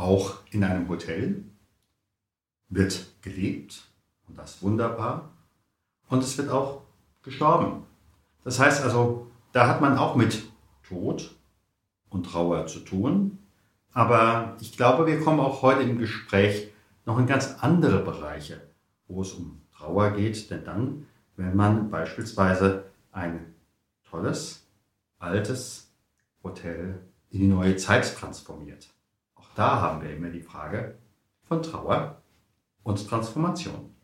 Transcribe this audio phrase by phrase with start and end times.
[0.00, 1.44] auch in einem Hotel,
[2.68, 3.82] wird gelebt
[4.28, 5.30] und das wunderbar
[6.08, 6.82] und es wird auch
[7.22, 7.84] gestorben.
[8.44, 10.42] Das heißt also, da hat man auch mit
[10.88, 11.34] Tod
[12.08, 13.38] und Trauer zu tun.
[13.92, 16.72] Aber ich glaube, wir kommen auch heute im Gespräch
[17.04, 18.60] noch in ganz andere Bereiche,
[19.08, 20.50] wo es um Trauer geht.
[20.50, 21.06] Denn dann,
[21.36, 23.54] wenn man beispielsweise ein
[24.08, 24.66] tolles,
[25.18, 25.92] altes
[26.42, 28.88] Hotel in die neue Zeit transformiert.
[29.60, 30.98] Da haben wir immer die Frage
[31.42, 32.22] von Trauer
[32.82, 33.94] und Transformation.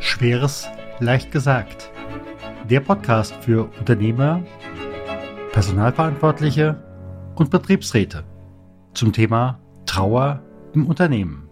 [0.00, 1.92] Schweres leicht gesagt.
[2.68, 4.42] Der Podcast für Unternehmer,
[5.52, 6.82] Personalverantwortliche
[7.36, 8.24] und Betriebsräte
[8.92, 10.42] zum Thema Trauer
[10.74, 11.51] im Unternehmen.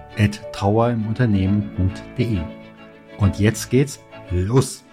[0.11, 2.41] podcast.trauerimunternehmen.de.
[3.17, 3.99] Und jetzt geht's
[4.31, 4.83] los!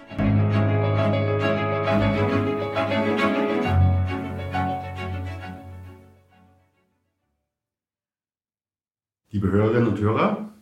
[9.31, 10.53] Liebe Hörerinnen und Hörer,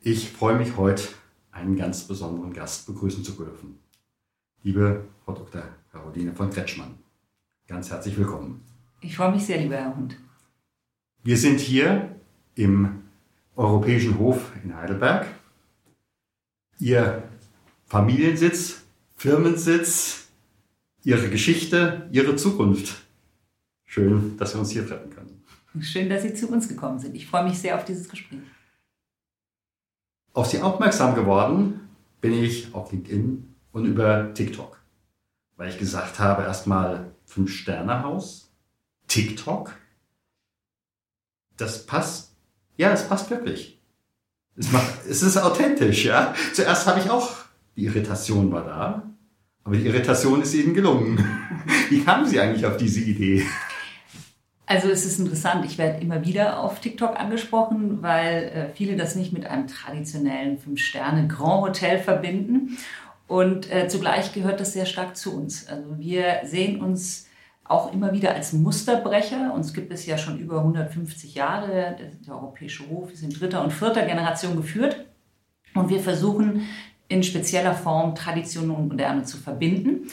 [0.00, 1.04] ich freue mich heute,
[1.52, 3.78] einen ganz besonderen Gast begrüßen zu dürfen.
[4.62, 5.62] Liebe Frau Dr.
[5.90, 6.94] Caroline von Kretschmann,
[7.68, 8.62] ganz herzlich willkommen.
[9.00, 10.16] Ich freue mich sehr, lieber Herr Hund.
[11.22, 12.16] Wir sind hier
[12.54, 13.01] im
[13.56, 15.26] Europäischen Hof in Heidelberg.
[16.78, 17.22] Ihr
[17.86, 18.82] Familiensitz,
[19.16, 20.28] Firmensitz,
[21.04, 23.02] Ihre Geschichte, Ihre Zukunft.
[23.84, 25.44] Schön, dass wir uns hier treffen können.
[25.80, 27.14] Schön, dass Sie zu uns gekommen sind.
[27.14, 28.40] Ich freue mich sehr auf dieses Gespräch.
[30.32, 31.88] Auf Sie aufmerksam geworden
[32.20, 34.80] bin ich auf LinkedIn und über TikTok,
[35.56, 38.50] weil ich gesagt habe, erstmal Fünf-Sterne-Haus,
[39.08, 39.74] TikTok,
[41.56, 42.31] das passt,
[42.76, 43.80] ja, es passt wirklich.
[44.56, 46.34] Es, macht, es ist authentisch, ja.
[46.52, 47.30] Zuerst habe ich auch,
[47.76, 49.02] die Irritation war da,
[49.64, 51.24] aber die Irritation ist Ihnen gelungen.
[51.88, 53.46] Wie kamen Sie eigentlich auf diese Idee?
[54.66, 59.16] Also es ist interessant, ich werde immer wieder auf TikTok angesprochen, weil äh, viele das
[59.16, 62.78] nicht mit einem traditionellen Fünf-Sterne-Grand Hotel verbinden.
[63.28, 65.66] Und äh, zugleich gehört das sehr stark zu uns.
[65.68, 67.26] Also wir sehen uns
[67.72, 69.52] auch immer wieder als Musterbrecher.
[69.54, 71.96] Uns gibt es ja schon über 150 Jahre.
[71.98, 75.06] Der, Europäische Hof ist in dritter und vierter Generation geführt.
[75.74, 76.62] Und wir versuchen
[77.08, 80.08] in spezieller Form Tradition und Moderne zu verbinden.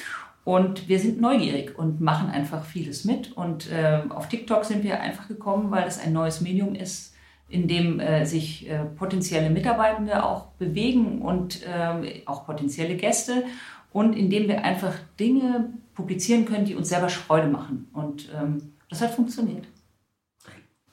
[0.45, 3.33] Und wir sind neugierig und machen einfach vieles mit.
[3.33, 7.13] Und äh, auf TikTok sind wir einfach gekommen, weil es ein neues Medium ist,
[7.49, 13.43] in dem äh, sich äh, potenzielle Mitarbeitende auch bewegen und äh, auch potenzielle Gäste
[13.91, 17.89] und in dem wir einfach Dinge publizieren können, die uns selber Freude machen.
[17.93, 19.67] Und ähm, das hat funktioniert.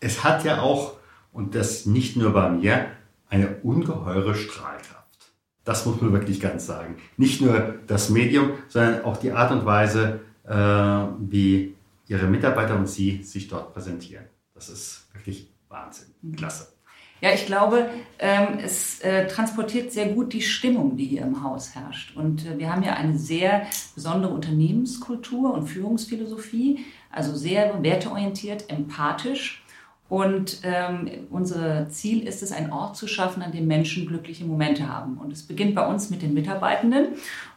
[0.00, 0.94] Es hat ja auch,
[1.32, 2.86] und das nicht nur bei mir,
[3.28, 5.32] eine ungeheure Strahlkraft.
[5.64, 6.96] Das muss man wirklich ganz sagen.
[7.16, 11.74] Nicht nur das Medium, sondern auch die Art und Weise, äh, wie
[12.08, 14.24] Ihre Mitarbeiter und Sie sich dort präsentieren.
[14.54, 16.08] Das ist wirklich Wahnsinn.
[16.22, 16.36] Mhm.
[16.36, 16.75] Klasse.
[17.22, 17.88] Ja, ich glaube,
[18.18, 22.14] ähm, es äh, transportiert sehr gut die Stimmung, die hier im Haus herrscht.
[22.14, 29.64] Und äh, wir haben ja eine sehr besondere Unternehmenskultur und Führungsphilosophie, also sehr werteorientiert, empathisch.
[30.10, 34.86] Und ähm, unser Ziel ist es, einen Ort zu schaffen, an dem Menschen glückliche Momente
[34.86, 35.16] haben.
[35.16, 37.08] Und es beginnt bei uns mit den Mitarbeitenden.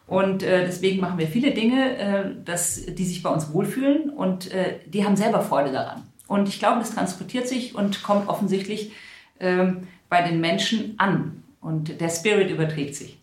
[0.08, 4.50] Und äh, deswegen machen wir viele Dinge, dass, die sich bei uns wohlfühlen und
[4.88, 6.02] die haben selber Freude daran.
[6.28, 8.92] Und ich glaube, das transportiert sich und kommt offensichtlich
[9.40, 11.44] ähm, bei den Menschen an.
[11.62, 13.20] Und der Spirit überträgt sich.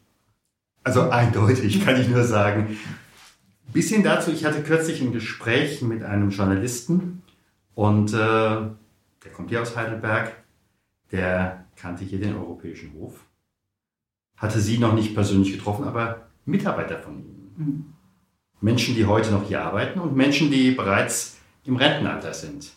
[0.85, 2.77] Also eindeutig kann ich nur sagen.
[3.73, 7.23] Bisschen dazu, ich hatte kürzlich ein Gespräch mit einem Journalisten
[7.75, 10.33] und äh, der kommt hier aus Heidelberg,
[11.11, 13.27] der kannte hier den Europäischen Hof,
[14.37, 17.55] hatte sie noch nicht persönlich getroffen, aber Mitarbeiter von ihnen.
[17.57, 17.85] Mhm.
[18.61, 22.73] Menschen, die heute noch hier arbeiten und Menschen, die bereits im Rentenalter sind.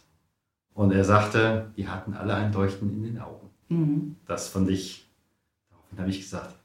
[0.79, 3.49] Und er sagte, die hatten alle ein Leuchten in den Augen.
[3.67, 4.15] Mhm.
[4.25, 5.09] Das fand ich,
[5.69, 6.55] daraufhin habe ich gesagt,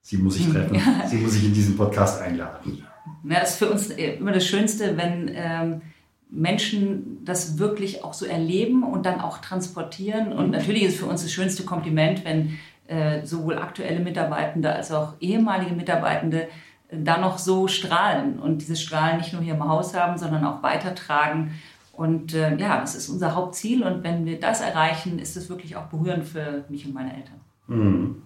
[0.00, 1.06] sie muss ich treffen, ja.
[1.06, 2.82] sie muss ich in diesen Podcast einladen.
[3.24, 5.82] Ja, das ist für uns immer das Schönste, wenn ähm,
[6.30, 10.32] Menschen das wirklich auch so erleben und dann auch transportieren.
[10.32, 14.92] Und natürlich ist es für uns das schönste Kompliment, wenn äh, sowohl aktuelle Mitarbeitende als
[14.92, 16.48] auch ehemalige Mitarbeitende
[16.88, 20.46] äh, da noch so strahlen und dieses Strahlen nicht nur hier im Haus haben, sondern
[20.46, 21.50] auch weitertragen.
[21.98, 25.74] Und äh, ja, das ist unser Hauptziel und wenn wir das erreichen, ist es wirklich
[25.74, 27.40] auch berührend für mich und meine Eltern.
[27.66, 28.22] Mhm.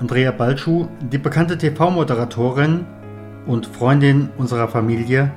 [0.00, 2.84] Andrea Balschuh, die bekannte TV-Moderatorin
[3.46, 5.30] und Freundin unserer Familie,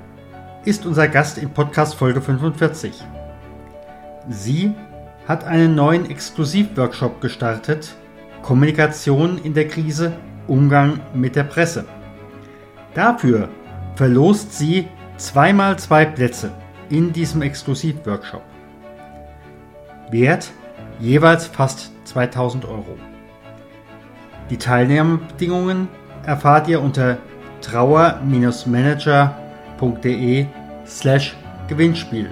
[0.65, 3.03] ist unser Gast in Podcast Folge 45.
[4.29, 4.73] Sie
[5.27, 7.95] hat einen neuen Exklusivworkshop gestartet,
[8.45, 10.13] Kommunikation in der Krise,
[10.45, 11.85] Umgang mit der Presse.
[12.93, 13.49] Dafür
[13.95, 14.87] verlost sie
[15.17, 16.51] zweimal zwei Plätze
[16.91, 18.43] in diesem Exklusivworkshop.
[20.11, 20.51] Wert
[20.99, 22.99] jeweils fast 2000 Euro.
[24.51, 25.87] Die Teilnahmebedingungen
[26.23, 27.17] erfahrt ihr unter
[27.61, 30.45] trauer-manager.de
[30.85, 31.35] slash
[31.67, 32.29] Gewinnspiel.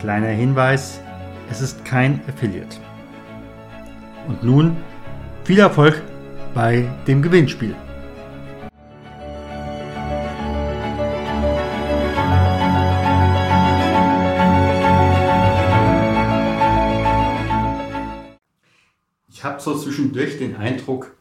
[0.00, 1.02] Kleiner Hinweis,
[1.50, 2.85] es ist kein Affiliate.
[4.28, 4.76] Und nun
[5.44, 6.02] viel Erfolg
[6.54, 7.74] bei dem Gewinnspiel.
[19.66, 21.16] so zwischendurch den Eindruck,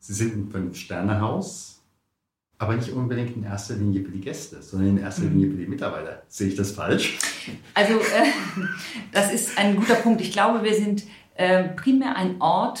[0.00, 1.82] Sie sind ein Fünf-Sterne-Haus,
[2.58, 5.66] aber nicht unbedingt in erster Linie für die Gäste, sondern in erster Linie für die
[5.66, 6.24] Mitarbeiter.
[6.28, 7.16] Sehe ich das falsch?
[7.74, 8.26] Also, äh,
[9.12, 10.20] das ist ein guter Punkt.
[10.20, 11.04] Ich glaube, wir sind
[11.34, 12.80] äh, primär ein Ort,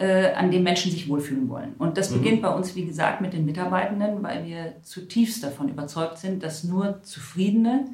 [0.00, 1.74] äh, an dem Menschen sich wohlfühlen wollen.
[1.78, 2.18] Und das mhm.
[2.18, 6.64] beginnt bei uns, wie gesagt, mit den Mitarbeitenden, weil wir zutiefst davon überzeugt sind, dass
[6.64, 7.84] nur zufriedene,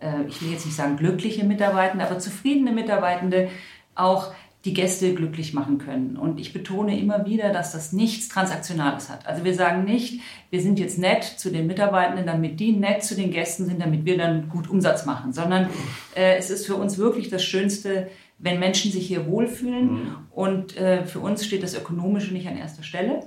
[0.00, 3.48] äh, ich will jetzt nicht sagen glückliche Mitarbeitende, aber zufriedene Mitarbeitende
[3.96, 4.32] auch
[4.64, 6.16] die Gäste glücklich machen können.
[6.16, 9.26] Und ich betone immer wieder, dass das nichts Transaktionales hat.
[9.26, 13.14] Also wir sagen nicht, wir sind jetzt nett zu den Mitarbeitenden, damit die nett zu
[13.14, 15.70] den Gästen sind, damit wir dann gut Umsatz machen, sondern
[16.14, 19.92] äh, es ist für uns wirklich das Schönste, wenn Menschen sich hier wohlfühlen.
[19.92, 20.16] Mhm.
[20.30, 23.20] Und äh, für uns steht das Ökonomische nicht an erster Stelle.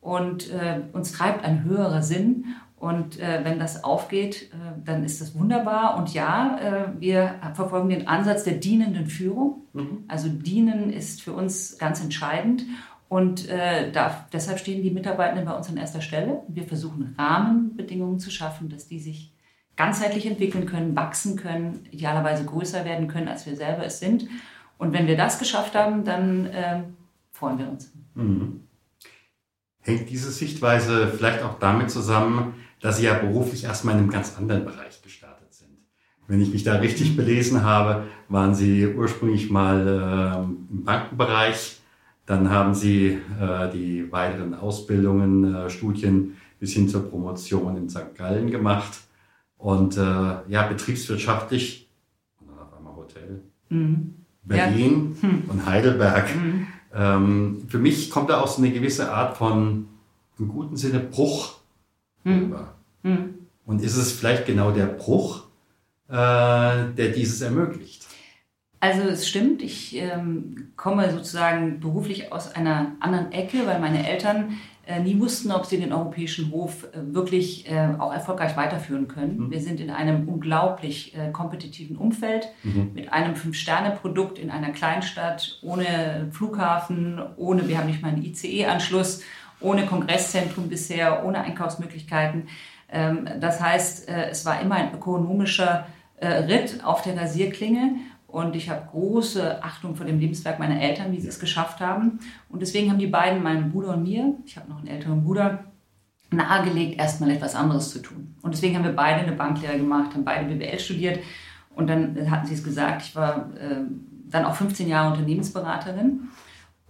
[0.00, 2.46] Und äh, uns treibt ein höherer Sinn.
[2.76, 5.96] Und äh, wenn das aufgeht, äh, dann ist das wunderbar.
[5.98, 9.62] Und ja, äh, wir verfolgen den Ansatz der dienenden Führung.
[9.72, 10.04] Mhm.
[10.08, 12.64] Also dienen ist für uns ganz entscheidend.
[13.08, 16.42] Und äh, da, deshalb stehen die Mitarbeitenden bei uns an erster Stelle.
[16.46, 19.32] Wir versuchen Rahmenbedingungen zu schaffen, dass die sich
[19.78, 24.26] ganzheitlich entwickeln können, wachsen können, idealerweise größer werden können, als wir selber es sind.
[24.76, 26.82] Und wenn wir das geschafft haben, dann äh,
[27.30, 27.92] freuen wir uns.
[28.14, 28.64] Mhm.
[29.80, 34.36] Hängt diese Sichtweise vielleicht auch damit zusammen, dass sie ja beruflich erstmal in einem ganz
[34.36, 35.70] anderen Bereich gestartet sind.
[36.26, 41.78] Wenn ich mich da richtig belesen habe, waren sie ursprünglich mal äh, im Bankenbereich,
[42.26, 48.16] dann haben sie äh, die weiteren Ausbildungen, äh, Studien bis hin zur Promotion in St.
[48.16, 49.07] Gallen gemacht
[49.58, 51.88] und äh, ja, betriebswirtschaftlich
[52.40, 53.42] und dann auf einmal Hotel.
[53.68, 54.14] Mhm.
[54.44, 55.28] Berlin ja.
[55.28, 55.42] hm.
[55.48, 56.34] und Heidelberg.
[56.34, 56.66] Mhm.
[56.94, 59.88] Ähm, für mich kommt da auch so eine gewisse Art von,
[60.38, 61.58] im guten Sinne, Bruch
[62.24, 62.54] hm.
[63.02, 63.34] Hm.
[63.64, 65.44] Und ist es vielleicht genau der Bruch,
[66.08, 68.06] äh, der dieses ermöglicht?
[68.80, 74.58] Also es stimmt, ich ähm, komme sozusagen beruflich aus einer anderen Ecke, weil meine Eltern
[75.00, 79.36] nie wussten, ob sie den europäischen Hof äh, wirklich äh, auch erfolgreich weiterführen können.
[79.36, 79.50] Mhm.
[79.50, 82.92] Wir sind in einem unglaublich äh, kompetitiven Umfeld mhm.
[82.94, 89.22] mit einem Fünf-Sterne-Produkt in einer Kleinstadt, ohne Flughafen, ohne, wir haben nicht mal einen ICE-Anschluss
[89.60, 92.48] ohne Kongresszentrum bisher, ohne Einkaufsmöglichkeiten.
[92.90, 95.86] Ähm, das heißt, äh, es war immer ein ökonomischer
[96.16, 97.96] äh, Ritt auf der Rasierklinge.
[98.28, 102.20] Und ich habe große Achtung vor dem Lebenswerk meiner Eltern, wie sie es geschafft haben.
[102.50, 105.64] Und deswegen haben die beiden, meinem Bruder und mir, ich habe noch einen älteren Bruder,
[106.30, 108.36] nahegelegt, erstmal etwas anderes zu tun.
[108.42, 111.20] Und deswegen haben wir beide eine Banklehre gemacht, haben beide BWL studiert.
[111.74, 113.80] Und dann hatten sie es gesagt, ich war äh,
[114.26, 116.28] dann auch 15 Jahre Unternehmensberaterin.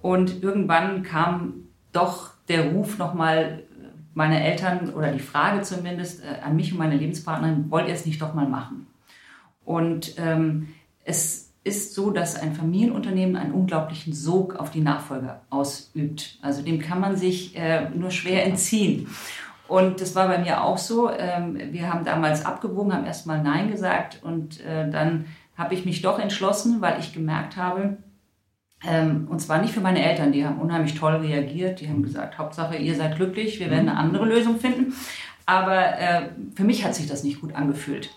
[0.02, 1.54] Und irgendwann kam
[1.92, 3.62] doch der Ruf nochmal
[4.14, 8.07] meiner Eltern oder die Frage zumindest äh, an mich und meine Lebenspartnerin, wollt ihr es
[8.07, 8.88] nicht doch mal machen?
[9.64, 10.68] Und ähm,
[11.08, 16.38] es ist so, dass ein Familienunternehmen einen unglaublichen Sog auf die Nachfolger ausübt.
[16.42, 19.08] Also dem kann man sich äh, nur schwer entziehen.
[19.66, 21.10] Und das war bei mir auch so.
[21.10, 26.02] Ähm, wir haben damals abgewogen, haben erstmal Nein gesagt und äh, dann habe ich mich
[26.02, 27.96] doch entschlossen, weil ich gemerkt habe,
[28.86, 31.80] ähm, und zwar nicht für meine Eltern, die haben unheimlich toll reagiert.
[31.80, 34.94] Die haben gesagt, Hauptsache, ihr seid glücklich, wir werden eine andere Lösung finden.
[35.46, 38.10] Aber äh, für mich hat sich das nicht gut angefühlt.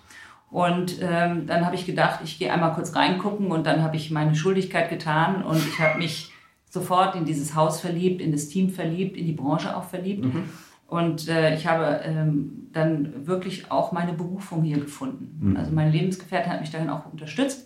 [0.52, 4.12] Und ähm, dann habe ich gedacht, ich gehe einmal kurz reingucken und dann habe ich
[4.12, 6.32] meine Schuldigkeit getan und ich habe mich
[6.70, 10.26] sofort in dieses Haus verliebt, in das Team verliebt, in die Branche auch verliebt.
[10.26, 10.44] Mhm.
[10.88, 15.38] Und äh, ich habe ähm, dann wirklich auch meine Berufung hier gefunden.
[15.40, 15.58] Mhm.
[15.58, 17.66] Also meine Lebensgefährtin hat mich darin auch unterstützt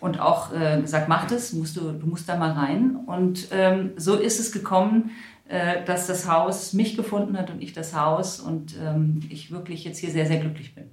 [0.00, 2.94] und auch äh, gesagt, mach das, musst du, du musst da mal rein.
[3.06, 5.10] Und ähm, so ist es gekommen,
[5.48, 9.82] äh, dass das Haus mich gefunden hat und ich das Haus und ähm, ich wirklich
[9.82, 10.90] jetzt hier sehr, sehr glücklich bin.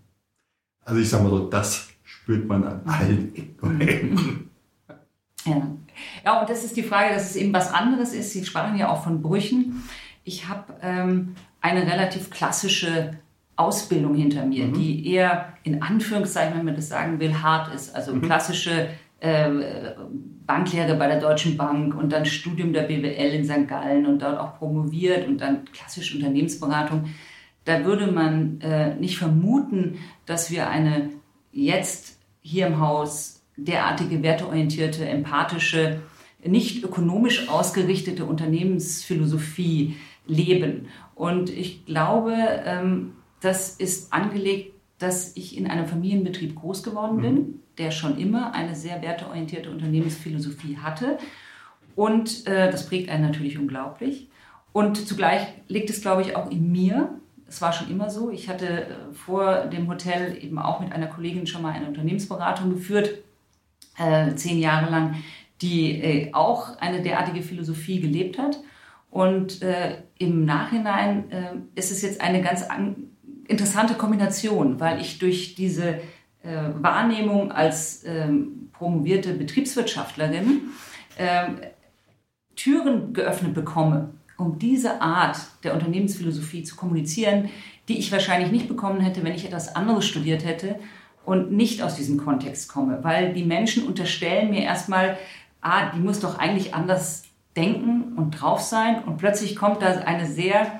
[0.88, 3.36] Also ich sage mal so, das spürt man an allen
[3.82, 4.50] Ecken.
[5.46, 5.62] Ja.
[6.26, 8.32] ja, und das ist die Frage, dass es eben was anderes ist.
[8.32, 9.84] Sie sprachen ja auch von Brüchen.
[10.24, 13.18] Ich habe ähm, eine relativ klassische
[13.58, 14.74] Ausbildung hinter mir, mhm.
[14.74, 17.94] die eher in Anführungszeichen, wenn man das sagen will, hart ist.
[17.94, 18.22] Also mhm.
[18.22, 18.90] klassische
[19.20, 19.50] äh,
[20.46, 23.68] Banklehre bei der Deutschen Bank und dann Studium der BWL in St.
[23.68, 27.10] Gallen und dort auch promoviert und dann klassische Unternehmensberatung.
[27.68, 31.10] Da würde man äh, nicht vermuten, dass wir eine
[31.52, 36.00] jetzt hier im Haus derartige werteorientierte, empathische,
[36.46, 40.88] nicht ökonomisch ausgerichtete Unternehmensphilosophie leben.
[41.14, 47.34] Und ich glaube, ähm, das ist angelegt, dass ich in einem Familienbetrieb groß geworden bin,
[47.34, 47.60] mhm.
[47.80, 51.18] der schon immer eine sehr werteorientierte Unternehmensphilosophie hatte.
[51.98, 54.30] Und äh, das prägt einen natürlich unglaublich.
[54.72, 57.20] Und zugleich liegt es, glaube ich, auch in mir.
[57.48, 58.30] Es war schon immer so.
[58.30, 62.70] Ich hatte äh, vor dem Hotel eben auch mit einer Kollegin schon mal eine Unternehmensberatung
[62.70, 63.20] geführt,
[63.98, 65.16] äh, zehn Jahre lang,
[65.62, 68.60] die äh, auch eine derartige Philosophie gelebt hat.
[69.10, 72.66] Und äh, im Nachhinein äh, ist es jetzt eine ganz
[73.48, 75.96] interessante Kombination, weil ich durch diese
[76.44, 80.62] äh, Wahrnehmung als ähm, promovierte Betriebswirtschaftlerin
[81.18, 81.62] ähm,
[82.56, 87.50] Türen geöffnet bekomme, um diese Art der Unternehmensphilosophie zu kommunizieren,
[87.88, 90.76] die ich wahrscheinlich nicht bekommen hätte, wenn ich etwas anderes studiert hätte
[91.26, 93.00] und nicht aus diesem Kontext komme.
[93.04, 95.18] Weil die Menschen unterstellen mir erstmal,
[95.62, 97.24] ah, die muss doch eigentlich anders
[97.56, 99.04] denken und drauf sein.
[99.04, 100.80] Und plötzlich kommt da eine sehr,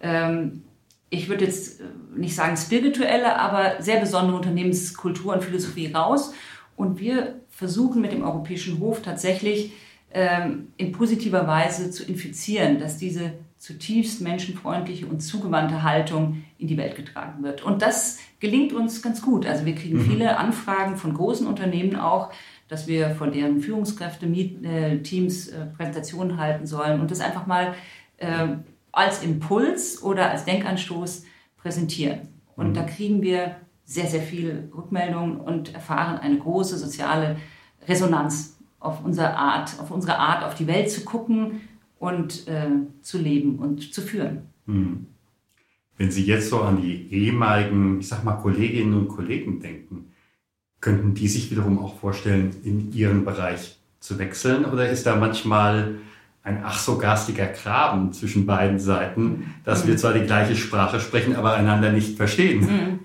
[0.00, 0.62] ähm,
[1.10, 1.80] ich würde jetzt
[2.16, 6.32] nicht sagen spirituelle, aber sehr besondere Unternehmenskultur und Philosophie raus.
[6.76, 9.72] Und wir versuchen mit dem Europäischen Hof tatsächlich
[10.14, 16.76] ähm, in positiver Weise zu infizieren, dass diese zutiefst menschenfreundliche und zugewandte Haltung in die
[16.76, 17.62] Welt getragen wird.
[17.62, 19.44] Und das gelingt uns ganz gut.
[19.46, 20.04] Also wir kriegen mhm.
[20.04, 22.30] viele Anfragen von großen Unternehmen auch,
[22.68, 27.74] dass wir von deren Führungskräfte-Teams äh, Präsentationen halten sollen und das einfach mal
[28.18, 28.48] äh,
[28.92, 31.24] als Impuls oder als Denkanstoß
[31.56, 32.28] präsentieren.
[32.54, 32.74] Und mhm.
[32.74, 37.36] da kriegen wir sehr, sehr viel Rückmeldungen und erfahren eine große soziale
[37.88, 38.53] Resonanz
[38.84, 41.62] auf unsere Art, auf unsere Art, auf die Welt zu gucken
[41.98, 42.68] und äh,
[43.02, 44.42] zu leben und zu führen.
[44.66, 45.06] Mhm.
[45.96, 50.12] Wenn Sie jetzt so an die ehemaligen, ich sag mal, Kolleginnen und Kollegen denken,
[50.80, 54.64] könnten die sich wiederum auch vorstellen, in ihren Bereich zu wechseln?
[54.66, 55.96] Oder ist da manchmal
[56.42, 59.88] ein ach so garstiger Graben zwischen beiden Seiten, dass mhm.
[59.88, 62.60] wir zwar die gleiche Sprache sprechen, aber einander nicht verstehen?
[62.60, 63.00] Mhm.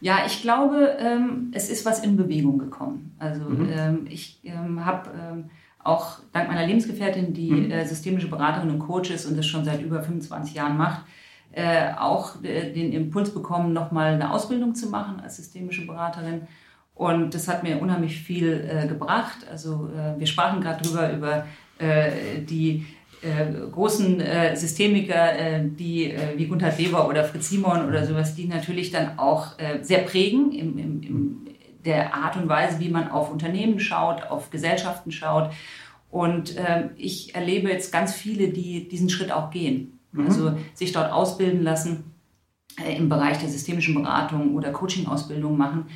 [0.00, 3.14] Ja, ich glaube, ähm, es ist was in Bewegung gekommen.
[3.18, 3.68] Also mhm.
[3.72, 5.50] ähm, ich ähm, habe ähm,
[5.82, 7.70] auch dank meiner Lebensgefährtin, die mhm.
[7.70, 11.04] äh, systemische Beraterin und Coach ist und das schon seit über 25 Jahren macht,
[11.52, 16.42] äh, auch äh, den Impuls bekommen, nochmal eine Ausbildung zu machen als systemische Beraterin.
[16.94, 19.46] Und das hat mir unheimlich viel äh, gebracht.
[19.50, 21.46] Also äh, wir sprachen gerade drüber, über
[21.78, 22.86] äh, die
[23.22, 28.46] äh, großen äh, Systemiker, äh, die wie Gunther Weber oder Fritz Simon oder sowas, die
[28.46, 31.46] natürlich dann auch sehr prägen im, im, im
[31.84, 35.50] der Art und Weise, wie man auf Unternehmen schaut, auf Gesellschaften schaut.
[36.10, 39.98] Und ähm, ich erlebe jetzt ganz viele, die diesen Schritt auch gehen.
[40.12, 40.26] Mhm.
[40.26, 42.12] Also sich dort ausbilden lassen,
[42.84, 45.86] äh, im Bereich der systemischen Beratung oder Coaching-Ausbildung machen.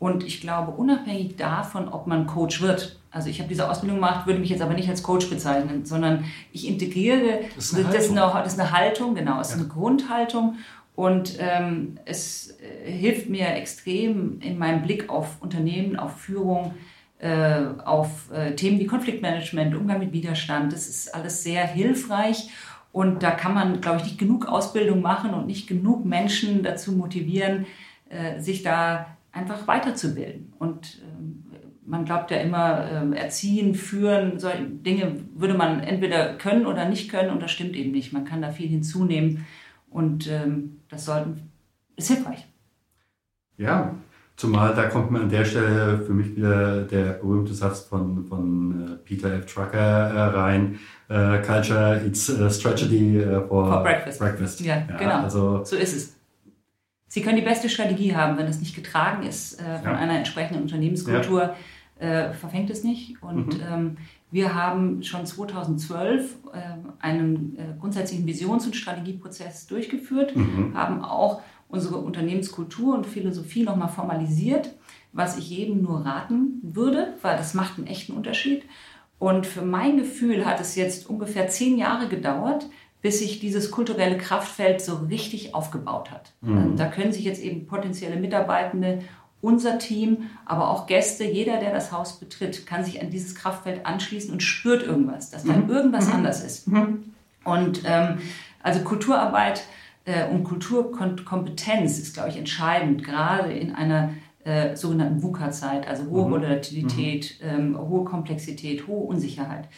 [0.00, 4.26] Und ich glaube, unabhängig davon, ob man Coach wird, also ich habe diese Ausbildung gemacht,
[4.26, 8.04] würde mich jetzt aber nicht als Coach bezeichnen, sondern ich integriere, das ist eine, das
[8.06, 9.56] ist eine, das ist eine Haltung, genau, es ja.
[9.56, 10.56] ist eine Grundhaltung
[10.96, 16.72] und ähm, es äh, hilft mir extrem in meinem Blick auf Unternehmen, auf Führung,
[17.18, 20.72] äh, auf äh, Themen wie Konfliktmanagement, Umgang mit Widerstand.
[20.72, 22.48] Das ist alles sehr hilfreich.
[22.92, 26.92] Und da kann man, glaube ich, nicht genug Ausbildung machen und nicht genug Menschen dazu
[26.92, 27.66] motivieren,
[28.08, 30.52] äh, sich da einfach weiterzubilden.
[30.58, 31.44] Und ähm,
[31.90, 37.10] man glaubt ja immer, ähm, erziehen, führen, solche Dinge würde man entweder können oder nicht
[37.10, 38.12] können und das stimmt eben nicht.
[38.12, 39.46] Man kann da viel hinzunehmen
[39.90, 41.50] und ähm, das sollten,
[41.96, 42.46] ist hilfreich.
[43.56, 43.94] Ja,
[44.36, 48.92] zumal da kommt man an der Stelle für mich wieder der berühmte Satz von, von
[48.92, 49.46] äh, Peter F.
[49.52, 50.78] Trucker äh, rein.
[51.12, 54.20] Uh, culture, it's a strategy for, for breakfast.
[54.20, 54.60] breakfast.
[54.60, 55.22] Ja, ja, genau.
[55.22, 56.19] Also, so ist es.
[57.12, 59.96] Sie können die beste Strategie haben, wenn es nicht getragen ist äh, von ja.
[59.96, 61.56] einer entsprechenden Unternehmenskultur,
[62.00, 62.28] ja.
[62.28, 63.20] äh, verfängt es nicht.
[63.20, 63.64] Und mhm.
[63.68, 63.96] ähm,
[64.30, 66.58] Wir haben schon 2012 äh,
[67.00, 70.72] einen äh, grundsätzlichen Visions- und Strategieprozess durchgeführt, mhm.
[70.74, 74.70] haben auch unsere Unternehmenskultur und Philosophie nochmal formalisiert,
[75.12, 78.62] was ich jedem nur raten würde, weil das macht einen echten Unterschied.
[79.18, 82.66] Und für mein Gefühl hat es jetzt ungefähr zehn Jahre gedauert,
[83.02, 86.32] bis sich dieses kulturelle Kraftfeld so richtig aufgebaut hat.
[86.42, 86.76] Mhm.
[86.76, 89.00] Da können sich jetzt eben potenzielle Mitarbeitende,
[89.42, 93.86] unser Team, aber auch Gäste, jeder, der das Haus betritt, kann sich an dieses Kraftfeld
[93.86, 95.70] anschließen und spürt irgendwas, dass da mhm.
[95.70, 96.12] irgendwas mhm.
[96.12, 96.68] anders ist.
[96.68, 97.04] Mhm.
[97.44, 98.18] Und ähm,
[98.62, 99.62] also Kulturarbeit
[100.04, 104.10] äh, und Kulturkompetenz ist, glaube ich, entscheidend, gerade in einer
[104.44, 106.32] äh, sogenannten VUCA-Zeit, also hohe mhm.
[106.32, 109.68] Volatilität, ähm, hohe Komplexität, hohe Unsicherheit.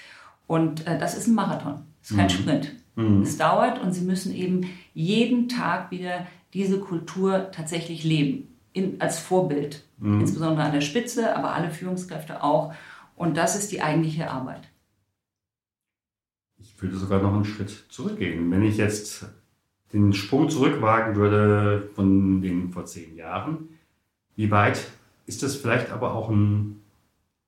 [0.49, 2.31] Und äh, das ist ein Marathon, das ist kein.
[2.31, 2.73] Sprint.
[2.94, 3.22] Mhm.
[3.22, 9.18] Es dauert und sie müssen eben jeden Tag wieder diese Kultur tatsächlich leben, in, als
[9.18, 10.20] Vorbild, mhm.
[10.20, 12.75] insbesondere an der Spitze, aber alle Führungskräfte auch.
[13.16, 14.68] Und das ist die eigentliche Arbeit.
[16.58, 18.50] Ich würde sogar noch einen Schritt zurückgehen.
[18.50, 19.26] Wenn ich jetzt
[19.92, 23.68] den Sprung zurückwagen würde von den vor zehn Jahren,
[24.37, 24.90] wie weit
[25.26, 26.80] ist das vielleicht aber auch ein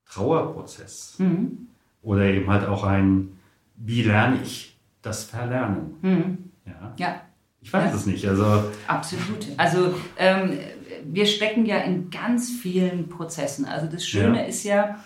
[0.07, 1.17] Trauerprozess?
[1.19, 1.69] Mhm.
[2.03, 3.39] Oder eben halt auch ein,
[3.77, 4.74] wie lerne ich
[5.05, 5.95] das Verlernen?
[6.03, 6.51] Mhm.
[6.67, 6.95] Ja.
[6.97, 7.21] ja.
[7.61, 7.97] Ich weiß ja.
[7.97, 8.27] es nicht.
[8.27, 9.47] Also Absolut.
[9.57, 10.59] Also ähm,
[11.05, 13.65] wir stecken ja in ganz vielen Prozessen.
[13.65, 14.45] Also das Schöne ja.
[14.45, 14.99] ist ja,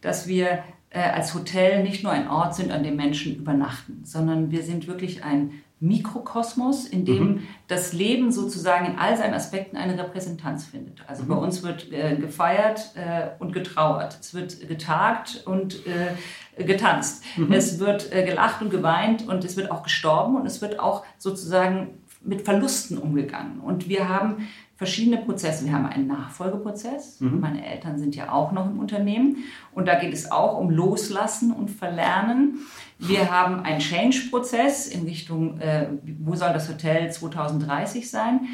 [0.00, 4.50] dass wir äh, als Hotel nicht nur ein Ort sind, an dem Menschen übernachten, sondern
[4.50, 7.42] wir sind wirklich ein Mikrokosmos, in dem mhm.
[7.68, 11.02] das Leben sozusagen in all seinen Aspekten eine Repräsentanz findet.
[11.06, 11.28] Also mhm.
[11.28, 17.52] bei uns wird äh, gefeiert äh, und getrauert, es wird getagt und äh, getanzt, mhm.
[17.52, 21.04] es wird äh, gelacht und geweint und es wird auch gestorben und es wird auch
[21.18, 23.60] sozusagen mit Verlusten umgegangen.
[23.60, 25.64] Und wir haben verschiedene Prozesse.
[25.64, 27.20] Wir haben einen Nachfolgeprozess.
[27.20, 27.40] Mhm.
[27.40, 29.44] Meine Eltern sind ja auch noch im Unternehmen.
[29.72, 32.60] Und da geht es auch um Loslassen und Verlernen.
[32.98, 35.88] Wir haben einen Change-Prozess in Richtung, äh,
[36.20, 38.48] wo soll das Hotel 2030 sein?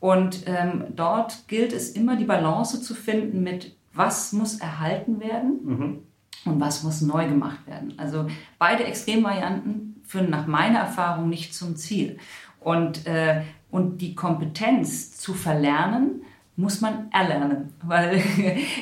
[0.00, 5.60] Und ähm, dort gilt es immer, die Balance zu finden mit, was muss erhalten werden
[5.64, 5.98] mhm.
[6.44, 7.94] und was muss neu gemacht werden.
[7.96, 8.26] Also
[8.58, 12.18] beide Extremvarianten führen nach meiner Erfahrung nicht zum Ziel.
[12.60, 16.22] Und, äh, und die Kompetenz zu verlernen,
[16.56, 18.22] muss man erlernen, weil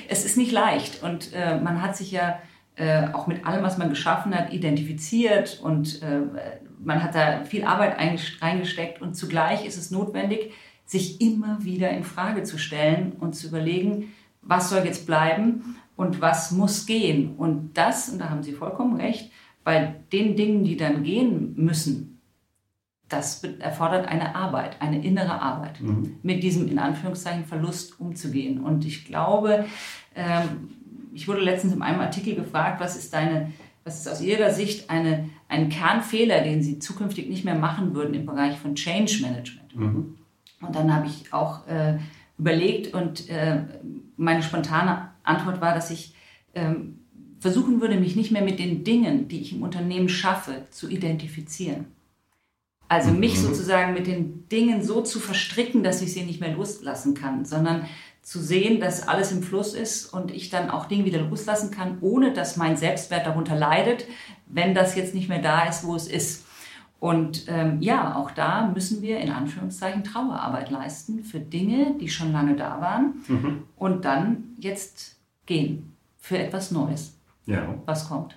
[0.08, 1.02] es ist nicht leicht.
[1.02, 2.38] Und äh, man hat sich ja
[2.82, 6.22] äh, auch mit allem, was man geschaffen hat, identifiziert und äh,
[6.84, 7.96] man hat da viel Arbeit
[8.40, 10.50] reingesteckt und zugleich ist es notwendig,
[10.84, 16.20] sich immer wieder in Frage zu stellen und zu überlegen, was soll jetzt bleiben und
[16.20, 17.36] was muss gehen.
[17.36, 19.30] Und das, und da haben Sie vollkommen recht,
[19.62, 22.20] bei den Dingen, die dann gehen müssen,
[23.08, 26.16] das erfordert eine Arbeit, eine innere Arbeit, mhm.
[26.24, 28.60] mit diesem in Anführungszeichen Verlust umzugehen.
[28.60, 29.66] Und ich glaube,
[30.16, 30.70] ähm,
[31.12, 33.52] ich wurde letztens in einem Artikel gefragt, was ist deine,
[33.84, 38.14] was ist aus Ihrer Sicht eine, ein Kernfehler, den Sie zukünftig nicht mehr machen würden
[38.14, 39.76] im Bereich von Change Management?
[39.76, 40.18] Mhm.
[40.60, 41.98] Und dann habe ich auch äh,
[42.38, 43.62] überlegt und äh,
[44.16, 46.14] meine spontane Antwort war, dass ich
[46.54, 46.98] ähm,
[47.40, 51.86] versuchen würde, mich nicht mehr mit den Dingen, die ich im Unternehmen schaffe, zu identifizieren.
[52.88, 53.46] Also mich mhm.
[53.46, 57.86] sozusagen mit den Dingen so zu verstricken, dass ich sie nicht mehr loslassen kann, sondern
[58.22, 61.98] zu sehen, dass alles im Fluss ist und ich dann auch Dinge wieder loslassen kann,
[62.00, 64.06] ohne dass mein Selbstwert darunter leidet,
[64.46, 66.46] wenn das jetzt nicht mehr da ist, wo es ist.
[67.00, 72.30] Und ähm, ja, auch da müssen wir in Anführungszeichen Trauerarbeit leisten für Dinge, die schon
[72.30, 73.62] lange da waren mhm.
[73.74, 77.74] und dann jetzt gehen für etwas Neues, ja.
[77.86, 78.36] was kommt.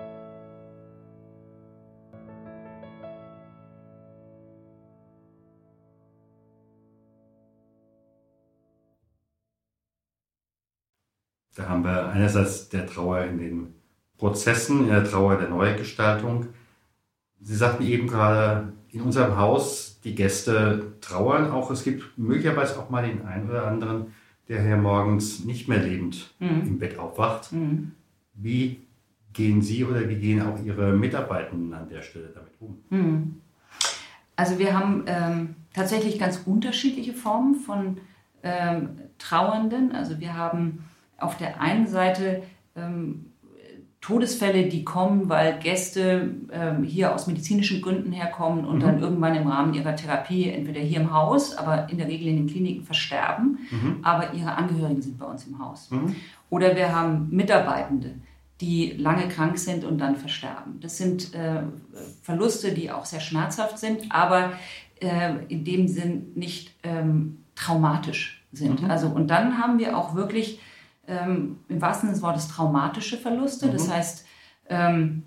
[11.55, 13.73] Da haben wir einerseits der Trauer in den
[14.17, 16.47] Prozessen, in der Trauer der Neugestaltung.
[17.39, 21.71] Sie sagten eben gerade, in unserem Haus, die Gäste trauern auch.
[21.71, 24.13] Es gibt möglicherweise auch mal den einen oder anderen,
[24.47, 26.61] der hier morgens nicht mehr lebend mhm.
[26.67, 27.51] im Bett aufwacht.
[27.53, 27.93] Mhm.
[28.33, 28.81] Wie
[29.33, 32.77] gehen Sie oder wie gehen auch Ihre Mitarbeitenden an der Stelle damit um?
[32.89, 33.41] Mhm.
[34.35, 37.97] Also wir haben ähm, tatsächlich ganz unterschiedliche Formen von
[38.43, 39.93] ähm, Trauernden.
[39.93, 40.83] Also wir haben
[41.21, 42.43] auf der einen Seite
[42.75, 43.31] ähm,
[44.01, 48.81] Todesfälle, die kommen, weil Gäste ähm, hier aus medizinischen Gründen herkommen und mhm.
[48.81, 52.37] dann irgendwann im Rahmen ihrer Therapie entweder hier im Haus, aber in der Regel in
[52.37, 53.97] den Kliniken versterben, mhm.
[54.01, 55.91] aber ihre Angehörigen sind bei uns im Haus.
[55.91, 56.15] Mhm.
[56.49, 58.15] Oder wir haben Mitarbeitende,
[58.59, 60.79] die lange krank sind und dann versterben.
[60.81, 61.61] Das sind äh,
[62.23, 64.53] Verluste, die auch sehr schmerzhaft sind, aber
[64.99, 68.81] äh, in dem Sinn nicht ähm, traumatisch sind.
[68.81, 68.89] Mhm.
[68.89, 70.59] Also und dann haben wir auch wirklich
[71.11, 73.67] ähm, im wahrsten Sinne des Wortes traumatische Verluste.
[73.67, 73.71] Mhm.
[73.73, 74.25] Das heißt,
[74.69, 75.23] ähm,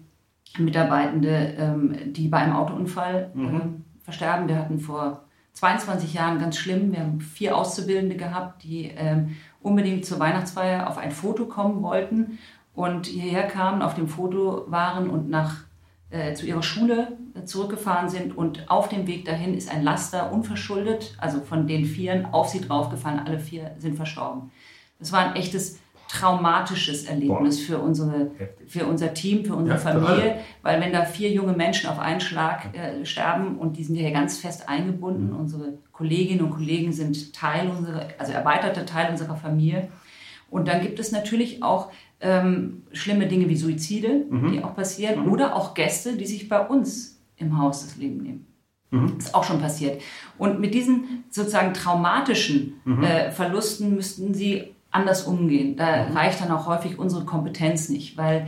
[0.58, 3.46] Mitarbeitende, ähm, die bei einem Autounfall mhm.
[3.46, 4.48] ähm, versterben.
[4.48, 10.04] Wir hatten vor 22 Jahren ganz schlimm, wir haben vier Auszubildende gehabt, die ähm, unbedingt
[10.04, 12.38] zur Weihnachtsfeier auf ein Foto kommen wollten
[12.74, 15.64] und hierher kamen, auf dem Foto waren und nach
[16.10, 20.32] äh, zu ihrer Schule äh, zurückgefahren sind und auf dem Weg dahin ist ein Laster
[20.32, 23.20] unverschuldet, also von den Vieren, auf sie draufgefallen.
[23.20, 24.50] Alle vier sind verstorben.
[24.98, 25.78] Das war ein echtes
[26.08, 28.30] traumatisches Erlebnis für, unsere,
[28.66, 32.20] für unser Team, für unsere ja, Familie, weil wenn da vier junge Menschen auf einen
[32.20, 35.40] Schlag äh, sterben und die sind hier ganz fest eingebunden, mhm.
[35.40, 39.88] unsere Kolleginnen und Kollegen sind Teil unserer, also erweiterter Teil unserer Familie.
[40.50, 44.52] Und dann gibt es natürlich auch ähm, schlimme Dinge wie Suizide, mhm.
[44.52, 45.32] die auch passieren, mhm.
[45.32, 48.46] oder auch Gäste, die sich bei uns im Haus das Leben nehmen.
[48.90, 49.18] Mhm.
[49.18, 50.00] Ist auch schon passiert.
[50.38, 53.02] Und mit diesen sozusagen traumatischen mhm.
[53.02, 55.76] äh, Verlusten müssten sie anders umgehen.
[55.76, 56.16] Da mhm.
[56.16, 58.46] reicht dann auch häufig unsere Kompetenz nicht, weil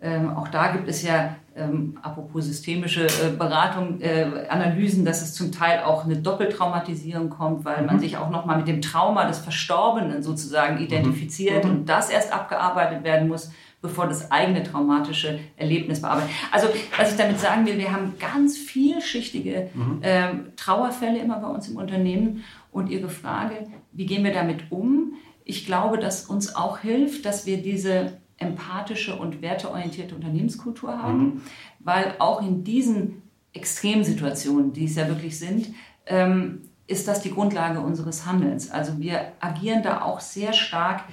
[0.00, 5.34] ähm, auch da gibt es ja, ähm, apropos systemische äh, Beratung, äh, Analysen, dass es
[5.34, 7.86] zum Teil auch eine Doppeltraumatisierung kommt, weil mhm.
[7.86, 10.82] man sich auch nochmal mit dem Trauma des Verstorbenen sozusagen mhm.
[10.82, 11.70] identifiziert mhm.
[11.70, 13.50] und das erst abgearbeitet werden muss,
[13.82, 16.30] bevor das eigene traumatische Erlebnis bearbeitet.
[16.52, 19.98] Also was ich damit sagen will, wir haben ganz vielschichtige mhm.
[20.02, 25.14] ähm, Trauerfälle immer bei uns im Unternehmen und Ihre Frage, wie gehen wir damit um?
[25.48, 31.42] Ich glaube, dass uns auch hilft, dass wir diese empathische und werteorientierte Unternehmenskultur haben, mhm.
[31.80, 33.22] weil auch in diesen
[33.54, 35.68] Extremsituationen, die es ja wirklich sind,
[36.04, 38.70] ähm, ist das die Grundlage unseres Handelns.
[38.70, 41.04] Also wir agieren da auch sehr stark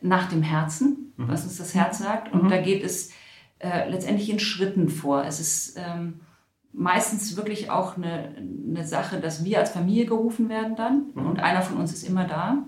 [0.00, 1.28] nach dem Herzen, mhm.
[1.28, 2.32] was uns das Herz sagt.
[2.32, 2.48] Und mhm.
[2.48, 3.12] da geht es
[3.60, 5.24] äh, letztendlich in Schritten vor.
[5.24, 6.20] Es ist ähm,
[6.72, 11.26] meistens wirklich auch eine, eine Sache, dass wir als Familie gerufen werden dann mhm.
[11.28, 12.64] und einer von uns ist immer da.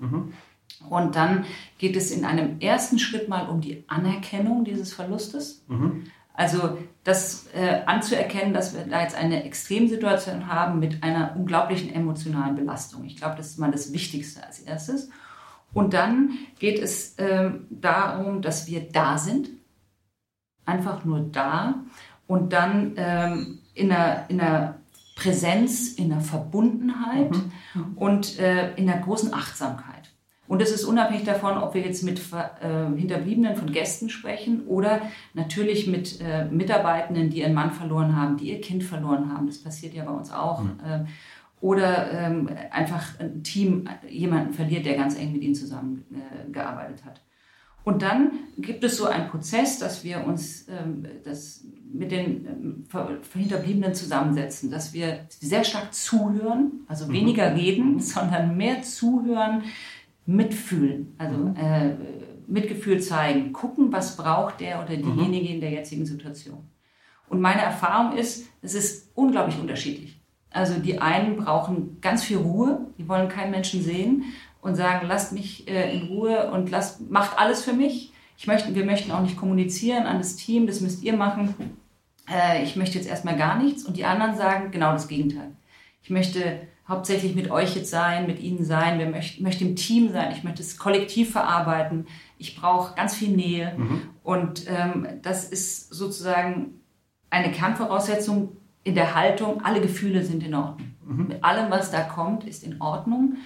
[0.89, 1.45] Und dann
[1.79, 5.63] geht es in einem ersten Schritt mal um die Anerkennung dieses Verlustes.
[5.69, 6.05] Mhm.
[6.33, 12.57] Also das äh, anzuerkennen, dass wir da jetzt eine Extremsituation haben mit einer unglaublichen emotionalen
[12.57, 13.05] Belastung.
[13.05, 15.11] Ich glaube, das ist mal das Wichtigste als erstes.
[15.73, 19.51] Und dann geht es äh, darum, dass wir da sind,
[20.65, 21.85] einfach nur da
[22.27, 24.77] und dann ähm, in, einer, in einer
[25.17, 27.53] Präsenz, in einer Verbundenheit mhm.
[27.75, 27.99] mhm.
[27.99, 30.10] und äh, in einer großen Achtsamkeit.
[30.51, 35.01] Und das ist unabhängig davon, ob wir jetzt mit äh, Hinterbliebenen von Gästen sprechen oder
[35.33, 39.47] natürlich mit äh, Mitarbeitenden, die ihren Mann verloren haben, die ihr Kind verloren haben.
[39.47, 40.65] Das passiert ja bei uns auch.
[40.65, 40.81] Mhm.
[40.85, 41.05] Äh,
[41.61, 47.21] oder ähm, einfach ein Team jemanden verliert, der ganz eng mit ihnen zusammengearbeitet hat.
[47.85, 52.85] Und dann gibt es so einen Prozess, dass wir uns ähm, das mit den ähm,
[53.35, 57.13] Hinterbliebenen zusammensetzen, dass wir sehr stark zuhören, also mhm.
[57.13, 59.63] weniger reden, sondern mehr zuhören,
[60.31, 61.57] mitfühlen, also mhm.
[61.57, 61.91] äh,
[62.47, 65.17] Mitgefühl zeigen, gucken, was braucht der oder mhm.
[65.17, 65.55] diejenige mhm.
[65.55, 66.69] in der jetzigen Situation.
[67.29, 70.21] Und meine Erfahrung ist, es ist unglaublich unterschiedlich.
[70.51, 74.25] Also die einen brauchen ganz viel Ruhe, die wollen keinen Menschen sehen
[74.61, 78.13] und sagen, lasst mich äh, in Ruhe und lasst, macht alles für mich.
[78.37, 81.55] Ich möchte, wir möchten auch nicht kommunizieren an das Team, das müsst ihr machen.
[82.29, 83.85] Äh, ich möchte jetzt erstmal gar nichts.
[83.85, 85.53] Und die anderen sagen genau das Gegenteil.
[86.03, 88.99] Ich möchte hauptsächlich mit euch jetzt sein, mit Ihnen sein.
[88.99, 90.33] Wir möchten, möchte im Team sein.
[90.33, 92.09] Ich möchte es kollektiv verarbeiten.
[92.37, 93.75] Ich brauche ganz viel Nähe.
[93.79, 94.03] Mhm.
[94.25, 96.81] Und ähm, das ist sozusagen
[97.31, 99.65] eine Kernvoraussetzung in der Haltung.
[99.65, 100.91] Alle Gefühle sind in Ordnung.
[101.07, 101.29] Mhm.
[101.29, 103.37] Mit allem, was da kommt, ist in Ordnung.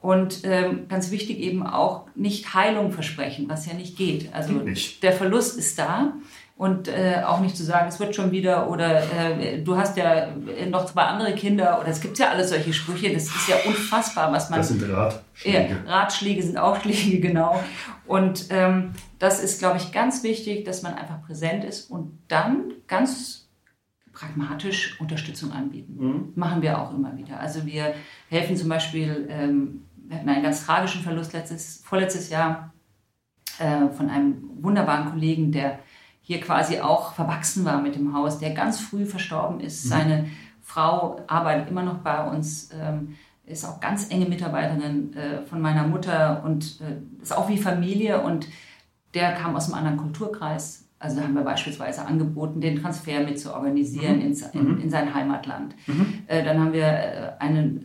[0.00, 4.32] Und ähm, ganz wichtig eben auch nicht Heilung versprechen, was ja nicht geht.
[4.34, 5.02] Also nicht.
[5.02, 6.14] der Verlust ist da
[6.56, 10.28] und äh, auch nicht zu sagen, es wird schon wieder oder äh, du hast ja
[10.70, 14.32] noch zwei andere Kinder oder es gibt ja alles solche Sprüche, das ist ja unfassbar,
[14.32, 14.60] was man...
[14.60, 15.76] Das sind Ratschläge.
[15.84, 17.62] Ja, Ratschläge sind auch Schläge, genau.
[18.06, 22.72] Und ähm, das ist, glaube ich, ganz wichtig, dass man einfach präsent ist und dann
[22.86, 23.48] ganz
[24.14, 25.96] pragmatisch Unterstützung anbieten.
[25.98, 26.32] Mhm.
[26.36, 27.38] Machen wir auch immer wieder.
[27.38, 27.94] Also wir
[28.30, 32.72] helfen zum Beispiel, ähm, wir hatten einen ganz tragischen Verlust letztes, vorletztes Jahr
[33.58, 35.80] äh, von einem wunderbaren Kollegen, der
[36.26, 39.84] hier quasi auch verwachsen war mit dem Haus, der ganz früh verstorben ist.
[39.84, 39.88] Mhm.
[39.88, 40.26] Seine
[40.60, 43.14] Frau arbeitet immer noch bei uns, ähm,
[43.46, 48.20] ist auch ganz enge Mitarbeiterin äh, von meiner Mutter und äh, ist auch wie Familie
[48.22, 48.48] und
[49.14, 50.88] der kam aus einem anderen Kulturkreis.
[50.98, 54.22] Also haben wir beispielsweise angeboten, den Transfer mit zu organisieren mhm.
[54.22, 54.80] in, in, mhm.
[54.80, 55.76] in, sein Heimatland.
[55.86, 56.24] Mhm.
[56.26, 57.82] Äh, dann haben wir äh, eine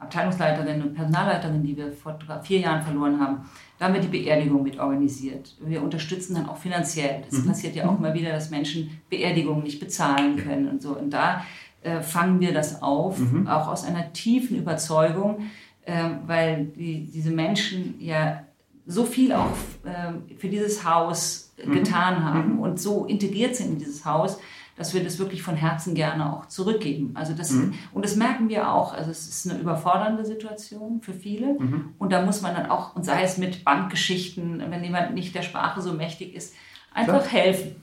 [0.00, 4.62] Abteilungsleiterin und Personalleiterin, die wir vor vier Jahren verloren haben, da haben wir die Beerdigung
[4.62, 5.56] mit organisiert.
[5.60, 7.22] Wir unterstützen dann auch finanziell.
[7.28, 7.48] Das mhm.
[7.48, 10.96] passiert ja auch immer wieder, dass Menschen Beerdigungen nicht bezahlen können und so.
[10.96, 11.44] Und da
[11.82, 13.46] äh, fangen wir das auf, mhm.
[13.46, 15.50] auch aus einer tiefen Überzeugung,
[15.84, 18.42] äh, weil die, diese Menschen ja
[18.86, 19.52] so viel auch
[19.84, 21.72] äh, für dieses Haus mhm.
[21.72, 22.60] getan haben mhm.
[22.60, 24.38] und so integriert sind in dieses Haus,
[24.80, 27.10] dass wir das wirklich von Herzen gerne auch zurückgeben.
[27.12, 27.74] Also das, mhm.
[27.92, 28.94] Und das merken wir auch.
[28.94, 31.52] Also es ist eine überfordernde Situation für viele.
[31.52, 31.90] Mhm.
[31.98, 35.42] Und da muss man dann auch, und sei es mit Bankgeschichten, wenn jemand nicht der
[35.42, 36.54] Sprache so mächtig ist,
[36.94, 37.42] einfach Klar.
[37.42, 37.76] helfen.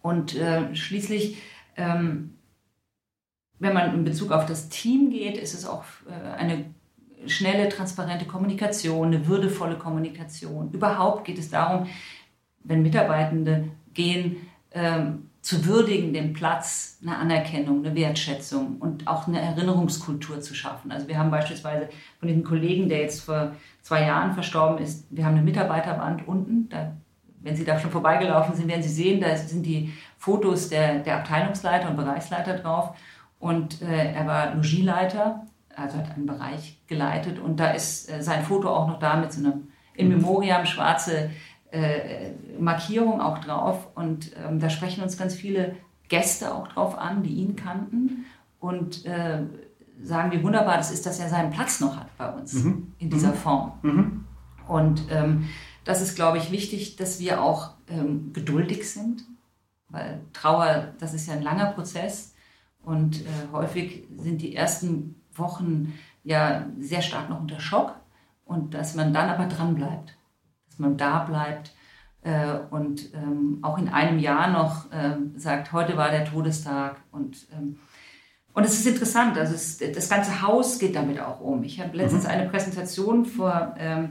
[0.00, 1.40] Und äh, schließlich,
[1.76, 2.34] ähm,
[3.60, 6.64] wenn man in Bezug auf das Team geht, ist es auch äh, eine
[7.26, 10.72] schnelle, transparente Kommunikation, eine würdevolle Kommunikation.
[10.72, 11.86] Überhaupt geht es darum,
[12.64, 19.40] wenn Mitarbeitende gehen, ähm, zu würdigen, den Platz, eine Anerkennung, eine Wertschätzung und auch eine
[19.40, 20.92] Erinnerungskultur zu schaffen.
[20.92, 21.88] Also wir haben beispielsweise
[22.20, 23.52] von diesem Kollegen, der jetzt vor
[23.82, 26.68] zwei Jahren verstorben ist, wir haben eine Mitarbeiterwand unten.
[26.68, 26.92] Da,
[27.40, 31.16] wenn Sie da schon vorbeigelaufen sind, werden Sie sehen, da sind die Fotos der, der
[31.16, 32.94] Abteilungsleiter und Bereichsleiter drauf.
[33.40, 37.40] Und äh, er war Logieleiter, also hat einen Bereich geleitet.
[37.40, 41.30] Und da ist äh, sein Foto auch noch da mit so einem in Memoriam schwarze
[41.72, 43.88] äh, Markierung auch drauf.
[43.94, 45.76] Und ähm, da sprechen uns ganz viele
[46.08, 48.26] Gäste auch drauf an, die ihn kannten
[48.60, 49.42] und äh,
[50.02, 52.92] sagen, wie wunderbar das ist, dass er seinen Platz noch hat bei uns mhm.
[52.98, 53.34] in dieser mhm.
[53.34, 53.72] Form.
[53.82, 54.24] Mhm.
[54.68, 55.48] Und ähm,
[55.84, 59.24] das ist, glaube ich, wichtig, dass wir auch ähm, geduldig sind,
[59.88, 62.34] weil Trauer, das ist ja ein langer Prozess
[62.82, 67.96] und äh, häufig sind die ersten Wochen ja sehr stark noch unter Schock
[68.44, 70.14] und dass man dann aber dran bleibt
[70.82, 71.72] man da bleibt
[72.22, 77.46] äh, und ähm, auch in einem Jahr noch äh, sagt, heute war der Todestag und
[77.52, 77.78] ähm,
[78.54, 81.62] und es ist interessant, also es, das ganze Haus geht damit auch um.
[81.64, 82.30] Ich habe letztens mhm.
[82.30, 84.10] eine Präsentation vor ähm,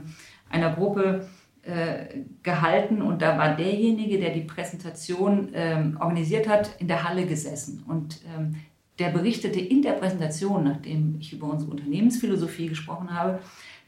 [0.50, 1.28] einer Gruppe
[1.62, 7.24] äh, gehalten und da war derjenige, der die Präsentation ähm, organisiert hat, in der Halle
[7.24, 8.56] gesessen und ähm,
[8.98, 13.38] der berichtete in der Präsentation, nachdem ich über unsere Unternehmensphilosophie gesprochen habe,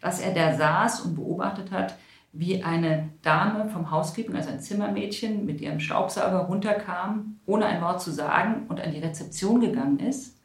[0.01, 1.97] dass er da saß und beobachtet hat,
[2.37, 8.03] wie eine Dame vom Housekeeping, also ein Zimmermädchen, mit ihrem Staubsauger runterkam, ohne ein Wort
[8.03, 10.37] zu sagen und an die Rezeption gegangen ist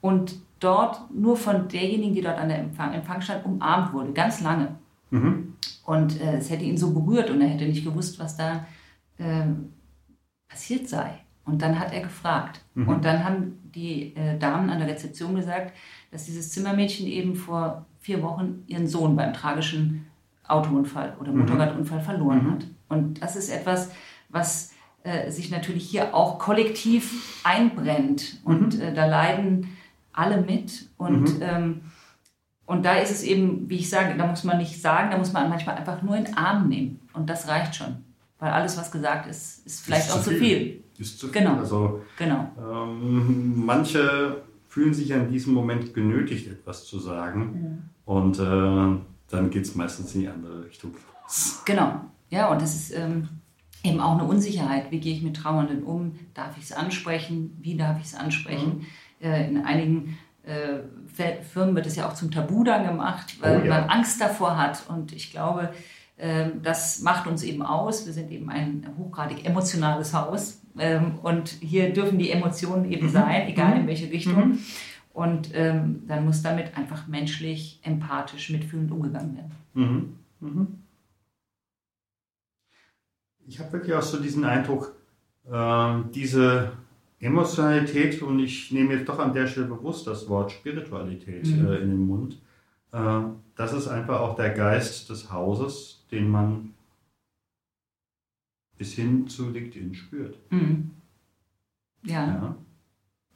[0.00, 4.40] und dort nur von derjenigen, die dort an der Empfang, Empfang stand, umarmt wurde, ganz
[4.40, 4.76] lange.
[5.10, 5.54] Mhm.
[5.84, 8.66] Und äh, es hätte ihn so berührt und er hätte nicht gewusst, was da
[9.18, 9.44] äh,
[10.48, 11.20] passiert sei.
[11.44, 12.62] Und dann hat er gefragt.
[12.74, 12.88] Mhm.
[12.88, 15.72] Und dann haben die äh, Damen an der Rezeption gesagt,
[16.10, 20.06] dass dieses Zimmermädchen eben vor vier Wochen ihren Sohn beim tragischen
[20.48, 21.40] Autounfall oder mhm.
[21.40, 22.50] Motorradunfall verloren mhm.
[22.52, 22.66] hat.
[22.88, 23.90] Und das ist etwas,
[24.28, 28.40] was äh, sich natürlich hier auch kollektiv einbrennt.
[28.44, 28.80] Und mhm.
[28.80, 29.76] äh, da leiden
[30.12, 30.88] alle mit.
[30.96, 31.42] Und, mhm.
[31.42, 31.80] ähm,
[32.66, 35.32] und da ist es eben, wie ich sage, da muss man nicht sagen, da muss
[35.32, 37.00] man manchmal einfach nur in den Arm nehmen.
[37.12, 37.98] Und das reicht schon.
[38.38, 40.38] Weil alles, was gesagt ist, ist vielleicht ist auch zu viel.
[40.38, 40.84] viel.
[40.98, 41.40] Ist zu viel.
[41.40, 41.56] Genau.
[41.56, 42.50] Also, genau.
[42.58, 47.90] Ähm, manche fühlen sich ja in diesem Moment genötigt, etwas zu sagen.
[48.04, 50.94] Und äh, dann geht es meistens in die andere Richtung.
[51.64, 53.28] Genau, ja, und das ist ähm,
[53.82, 54.90] eben auch eine Unsicherheit.
[54.90, 56.18] Wie gehe ich mit Trauernden um?
[56.34, 57.56] Darf ich es ansprechen?
[57.60, 58.86] Wie darf ich es ansprechen?
[59.20, 59.26] Mhm.
[59.26, 60.80] Äh, in einigen äh,
[61.42, 63.80] Firmen wird es ja auch zum Tabu dann gemacht, weil oh, ja.
[63.80, 64.84] man Angst davor hat.
[64.88, 65.72] Und ich glaube,
[66.16, 68.06] äh, das macht uns eben aus.
[68.06, 70.60] Wir sind eben ein hochgradig emotionales Haus.
[70.78, 73.12] Ähm, und hier dürfen die Emotionen eben mhm.
[73.12, 73.80] sein, egal mhm.
[73.82, 74.48] in welche Richtung.
[74.48, 74.58] Mhm.
[75.16, 79.52] Und ähm, dann muss damit einfach menschlich, empathisch, mitfühlend umgegangen werden.
[79.72, 80.16] Mhm.
[80.40, 80.66] Mhm.
[83.46, 84.94] Ich habe wirklich auch so diesen Eindruck,
[85.50, 86.72] äh, diese
[87.18, 91.66] Emotionalität, und ich nehme jetzt doch an der Stelle bewusst das Wort Spiritualität mhm.
[91.66, 92.38] äh, in den Mund,
[92.92, 93.20] äh,
[93.54, 96.74] das ist einfach auch der Geist des Hauses, den man
[98.76, 100.36] bis hin zu LinkedIn spürt.
[100.50, 100.90] Mhm.
[102.04, 102.26] Ja.
[102.26, 102.56] ja.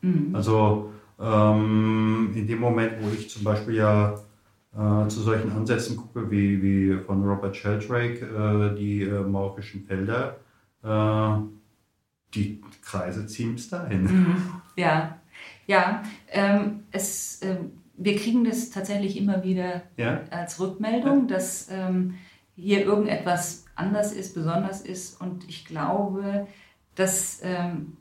[0.02, 0.36] Mhm.
[0.36, 4.14] Also ähm, in dem Moment, wo ich zum Beispiel ja
[4.74, 10.36] äh, zu solchen Ansätzen gucke, wie, wie von Robert Sheldrake, äh, die äh, maurischen Felder,
[10.82, 11.42] äh,
[12.34, 14.02] die Kreise ziehen bis dahin.
[14.04, 14.36] Mhm.
[14.76, 15.18] Ja,
[15.66, 16.02] ja.
[16.28, 20.22] Ähm, es, ähm, wir kriegen das tatsächlich immer wieder ja.
[20.30, 21.34] als Rückmeldung, ja.
[21.34, 22.14] dass ähm,
[22.54, 25.20] hier irgendetwas anders ist, besonders ist.
[25.20, 26.46] Und ich glaube,
[26.94, 27.96] dass ähm,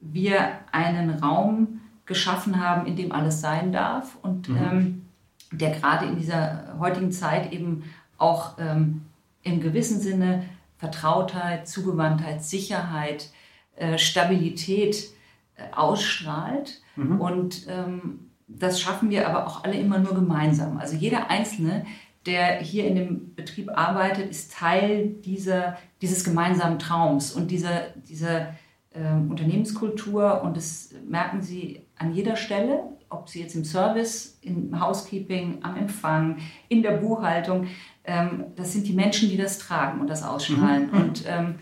[0.00, 4.56] wir einen Raum geschaffen haben, in dem alles sein darf und mhm.
[4.56, 5.08] ähm,
[5.52, 7.84] der gerade in dieser heutigen Zeit eben
[8.16, 9.02] auch ähm,
[9.42, 10.44] im gewissen Sinne
[10.78, 13.30] Vertrautheit, Zugewandtheit, Sicherheit,
[13.76, 15.10] äh, Stabilität
[15.56, 16.80] äh, ausstrahlt.
[16.96, 17.20] Mhm.
[17.20, 20.78] Und ähm, das schaffen wir aber auch alle immer nur gemeinsam.
[20.78, 21.84] Also jeder Einzelne,
[22.26, 28.54] der hier in dem Betrieb arbeitet, ist Teil dieser, dieses gemeinsamen Traums und dieser, dieser
[28.94, 30.42] ähm, Unternehmenskultur.
[30.42, 35.76] Und das merken Sie an jeder Stelle, ob Sie jetzt im Service, im Housekeeping, am
[35.76, 37.66] Empfang, in der Buchhaltung.
[38.04, 40.90] Ähm, das sind die Menschen, die das tragen und das ausstrahlen.
[40.90, 41.00] Mhm.
[41.00, 41.54] Und ähm,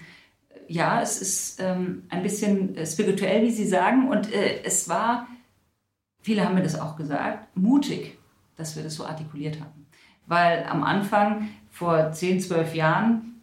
[0.68, 4.08] ja, es ist ähm, ein bisschen äh, spirituell, wie Sie sagen.
[4.08, 5.26] Und äh, es war,
[6.20, 8.18] viele haben mir das auch gesagt, mutig,
[8.56, 9.86] dass wir das so artikuliert haben.
[10.26, 13.36] Weil am Anfang, vor 10, 12 Jahren,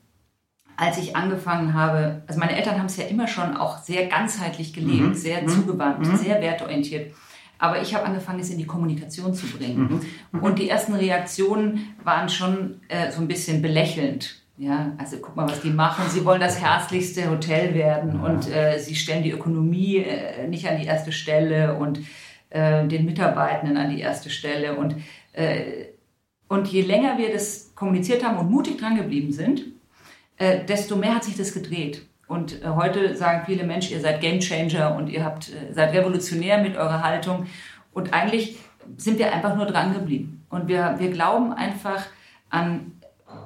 [0.75, 4.73] als ich angefangen habe, also meine Eltern haben es ja immer schon auch sehr ganzheitlich
[4.73, 5.13] gelebt, mhm.
[5.13, 5.47] sehr mhm.
[5.47, 6.17] zugewandt, mhm.
[6.17, 7.13] sehr wertorientiert.
[7.59, 10.01] Aber ich habe angefangen, es in die Kommunikation zu bringen.
[10.31, 10.43] Mhm.
[10.43, 14.41] Und die ersten Reaktionen waren schon äh, so ein bisschen belächelnd.
[14.57, 16.05] Ja, also guck mal, was die machen.
[16.09, 18.29] Sie wollen das herzlichste Hotel werden ja.
[18.29, 22.01] und äh, sie stellen die Ökonomie äh, nicht an die erste Stelle und
[22.49, 24.75] äh, den Mitarbeitenden an die erste Stelle.
[24.75, 24.95] Und,
[25.31, 25.86] äh,
[26.49, 29.72] und je länger wir das kommuniziert haben und mutig dran geblieben sind,
[30.43, 32.06] äh, desto mehr hat sich das gedreht.
[32.27, 36.58] Und äh, heute sagen viele Menschen, ihr seid Gamechanger und ihr habt, äh, seid revolutionär
[36.58, 37.47] mit eurer Haltung.
[37.93, 38.58] Und eigentlich
[38.97, 40.45] sind wir einfach nur dran geblieben.
[40.49, 42.03] Und wir, wir glauben einfach
[42.49, 42.91] an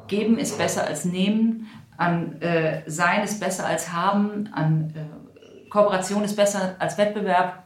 [0.08, 6.24] Geben ist besser als Nehmen, an äh, Sein ist besser als Haben, an äh, Kooperation
[6.24, 7.64] ist besser als Wettbewerb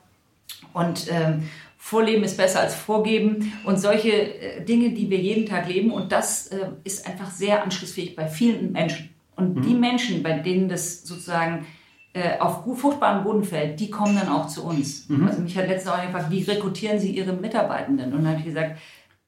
[0.74, 5.68] und ähm, Vorleben ist besser als Vorgeben und solche äh, Dinge, die wir jeden Tag
[5.68, 5.92] leben.
[5.92, 9.11] Und das äh, ist einfach sehr anschlussfähig bei vielen Menschen.
[9.42, 9.62] Und mhm.
[9.62, 11.66] die Menschen, bei denen das sozusagen
[12.14, 15.08] äh, auf fruchtbaren Boden fällt, die kommen dann auch zu uns.
[15.10, 15.28] Mhm.
[15.28, 18.14] Also mich hat letztens auch gefragt, wie rekrutieren Sie Ihre Mitarbeitenden?
[18.14, 18.80] Und dann habe ich gesagt,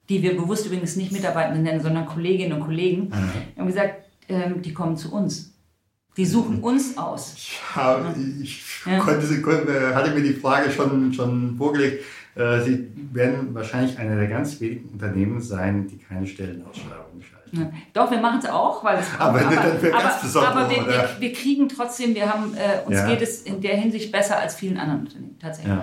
[0.08, 3.58] die wir bewusst übrigens nicht Mitarbeitende nennen, sondern Kolleginnen und Kollegen, mhm.
[3.58, 5.54] haben gesagt, ähm, die kommen zu uns.
[6.16, 7.34] Die suchen uns aus.
[7.74, 9.00] Hab, ich ja.
[9.00, 12.04] konnte, hatte mir die Frage schon, schon vorgelegt.
[12.36, 17.60] Äh, Sie werden wahrscheinlich einer der ganz wenigen Unternehmen sein, die keine Stellenausschreibung schalten.
[17.60, 17.70] Ja.
[17.92, 21.68] Doch, wir machen es auch, weil es aber, aber, aber, aber, wir, wir, wir, kriegen
[21.68, 23.08] trotzdem, wir haben, äh, uns ja.
[23.08, 25.74] geht es in der Hinsicht besser als vielen anderen Unternehmen tatsächlich.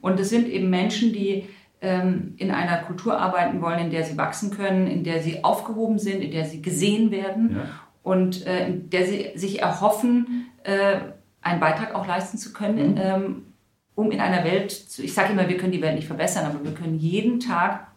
[0.00, 1.48] Und es sind eben Menschen, die
[1.80, 5.98] ähm, in einer Kultur arbeiten wollen, in der sie wachsen können, in der sie aufgehoben
[5.98, 7.68] sind, in der sie gesehen werden ja.
[8.02, 10.98] und äh, in der sie sich erhoffen, äh,
[11.42, 13.00] einen Beitrag auch leisten zu können, mhm.
[13.00, 13.42] ähm,
[13.94, 16.64] um in einer Welt, zu, ich sage immer, wir können die Welt nicht verbessern, aber
[16.64, 17.88] wir können jeden Tag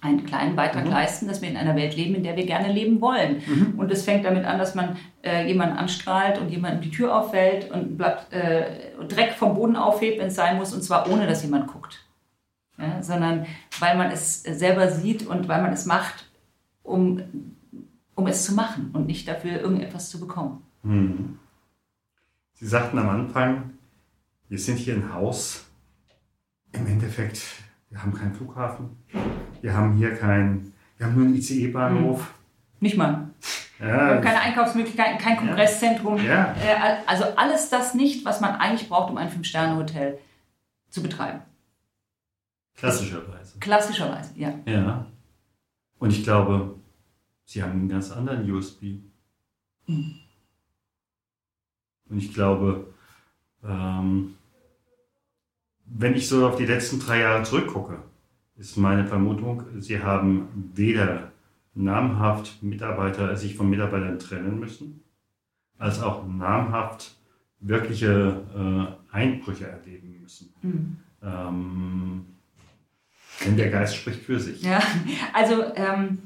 [0.00, 0.90] einen kleinen Beitrag mhm.
[0.90, 3.42] leisten, dass wir in einer Welt leben, in der wir gerne leben wollen.
[3.46, 3.74] Mhm.
[3.78, 7.70] Und es fängt damit an, dass man äh, jemanden anstrahlt und jemandem die Tür auffällt
[7.70, 11.42] und Blatt, äh, Dreck vom Boden aufhebt, wenn es sein muss, und zwar ohne, dass
[11.42, 12.06] jemand guckt
[12.78, 13.46] ja, sondern
[13.78, 16.30] weil man es selber sieht und weil man es macht,
[16.82, 17.22] um,
[18.14, 20.62] um es zu machen und nicht dafür irgendetwas zu bekommen.
[20.82, 21.38] Hm.
[22.54, 23.70] Sie sagten am Anfang,
[24.48, 25.64] wir sind hier ein Haus.
[26.72, 27.40] Im Endeffekt,
[27.90, 28.96] wir haben keinen Flughafen.
[29.62, 32.20] Wir haben hier kein, wir haben nur einen ICE-Bahnhof.
[32.20, 32.34] Hm.
[32.80, 33.30] Nicht mal.
[33.78, 36.22] Ja, wir haben keine Einkaufsmöglichkeiten, kein Kongresszentrum.
[36.24, 36.54] Ja.
[36.54, 40.18] Äh, also alles das nicht, was man eigentlich braucht, um ein Fünf-Sterne-Hotel
[40.88, 41.40] zu betreiben.
[42.74, 43.58] Klassischerweise.
[43.58, 44.54] Klassischerweise, ja.
[44.66, 45.06] Ja.
[45.98, 46.74] Und ich glaube,
[47.44, 49.00] sie haben einen ganz anderen USB.
[49.86, 50.20] Mhm.
[52.08, 52.94] Und ich glaube,
[53.64, 54.35] ähm,
[55.86, 57.98] wenn ich so auf die letzten drei Jahre zurückgucke,
[58.56, 61.32] ist meine Vermutung, sie haben weder
[61.74, 65.02] namhaft Mitarbeiter sich von Mitarbeitern trennen müssen,
[65.78, 67.14] als auch namhaft
[67.60, 68.42] wirkliche
[69.12, 70.52] äh, Einbrüche erleben müssen.
[70.62, 70.96] Mhm.
[71.22, 72.26] Ähm,
[73.44, 74.62] denn der Geist spricht für sich.
[74.62, 74.80] Ja,
[75.34, 76.18] also ähm,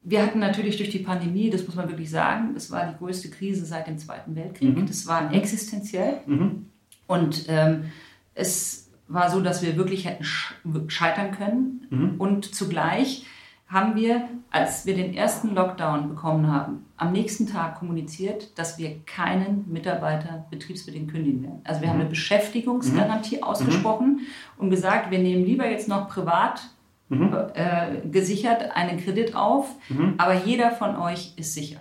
[0.00, 3.30] wir hatten natürlich durch die Pandemie, das muss man wirklich sagen, es war die größte
[3.30, 4.76] Krise seit dem Zweiten Weltkrieg.
[4.76, 4.86] Mhm.
[4.86, 6.20] Das war existenziell.
[6.26, 6.66] Mhm.
[7.06, 7.84] Und ähm,
[8.34, 10.24] es war so, dass wir wirklich hätten
[10.88, 11.86] scheitern können.
[11.90, 12.14] Mhm.
[12.18, 13.26] Und zugleich
[13.72, 18.98] haben wir, als wir den ersten Lockdown bekommen haben, am nächsten Tag kommuniziert, dass wir
[19.06, 21.60] keinen Mitarbeiter betriebsbedingt kündigen werden.
[21.64, 22.10] Also wir haben eine mhm.
[22.10, 23.42] Beschäftigungsgarantie mhm.
[23.42, 24.20] ausgesprochen
[24.58, 26.62] und gesagt, wir nehmen lieber jetzt noch privat
[27.08, 27.34] mhm.
[27.54, 30.14] äh, gesichert einen Kredit auf, mhm.
[30.18, 31.80] aber jeder von euch ist sicher.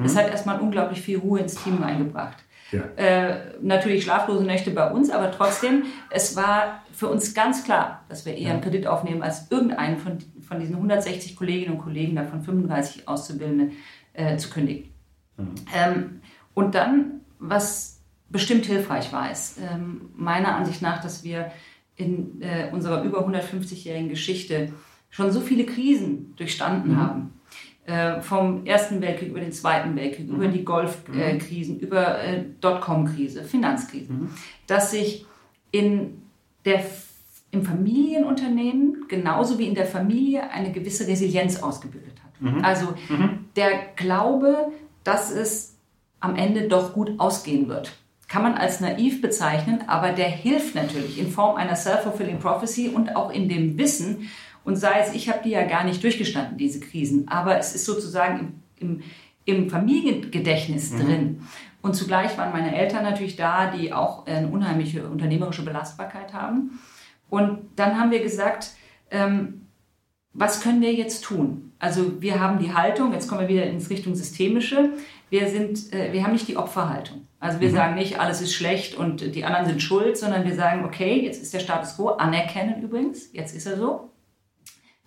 [0.00, 2.36] Das hat erstmal unglaublich viel Ruhe ins Team reingebracht.
[2.70, 2.82] Ja.
[2.96, 8.26] Äh, natürlich schlaflose Nächte bei uns, aber trotzdem, es war für uns ganz klar, dass
[8.26, 12.42] wir eher einen Kredit aufnehmen, als irgendeinen von, von diesen 160 Kolleginnen und Kollegen, davon
[12.42, 13.72] 35 Auszubildende,
[14.12, 14.90] äh, zu kündigen.
[15.36, 15.54] Mhm.
[15.74, 16.20] Ähm,
[16.54, 21.50] und dann, was bestimmt hilfreich war, ist ähm, meiner Ansicht nach, dass wir
[21.96, 24.72] in äh, unserer über 150-jährigen Geschichte
[25.10, 26.96] schon so viele Krisen durchstanden mhm.
[26.98, 27.37] haben
[27.88, 30.34] äh, vom Ersten Weltkrieg über den Zweiten Weltkrieg, mhm.
[30.34, 31.80] über die Golfkrisen, mhm.
[31.80, 34.30] über äh, Dotcom-Krise, Finanzkrisen, mhm.
[34.66, 35.24] dass sich
[35.70, 36.22] in
[36.66, 36.84] der,
[37.50, 42.40] im Familienunternehmen genauso wie in der Familie eine gewisse Resilienz ausgebildet hat.
[42.42, 42.62] Mhm.
[42.62, 43.46] Also mhm.
[43.56, 44.70] der Glaube,
[45.02, 45.74] dass es
[46.20, 47.92] am Ende doch gut ausgehen wird.
[48.28, 53.16] Kann man als naiv bezeichnen, aber der hilft natürlich in Form einer self-fulfilling prophecy und
[53.16, 54.28] auch in dem Wissen,
[54.64, 57.84] und sei es, ich habe die ja gar nicht durchgestanden, diese Krisen, aber es ist
[57.84, 59.02] sozusagen im,
[59.46, 60.98] im, im Familiengedächtnis mhm.
[60.98, 61.42] drin.
[61.80, 66.80] Und zugleich waren meine Eltern natürlich da, die auch eine unheimliche unternehmerische Belastbarkeit haben.
[67.30, 68.72] Und dann haben wir gesagt,
[69.10, 69.66] ähm,
[70.32, 71.72] was können wir jetzt tun?
[71.78, 74.90] Also wir haben die Haltung, jetzt kommen wir wieder ins Richtung Systemische,
[75.30, 77.26] wir, sind, äh, wir haben nicht die Opferhaltung.
[77.40, 77.74] Also wir mhm.
[77.74, 81.42] sagen nicht, alles ist schlecht und die anderen sind schuld, sondern wir sagen, okay, jetzt
[81.42, 84.10] ist der Status quo, anerkennen übrigens, jetzt ist er so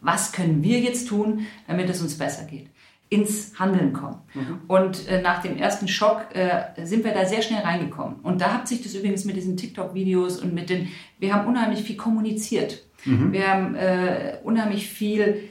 [0.02, 2.68] was können wir jetzt tun, damit es uns besser geht?
[3.12, 4.20] ins Handeln kommen.
[4.34, 4.62] Mhm.
[4.70, 8.22] Und äh, nach dem ersten Schock äh, sind wir da sehr schnell reingekommen.
[8.24, 10.88] Und da hat sich das übrigens mit diesen TikTok-Videos und mit den,
[11.20, 12.82] wir haben unheimlich viel kommuniziert.
[13.04, 13.34] Mhm.
[13.34, 15.50] Wir haben äh, unheimlich viel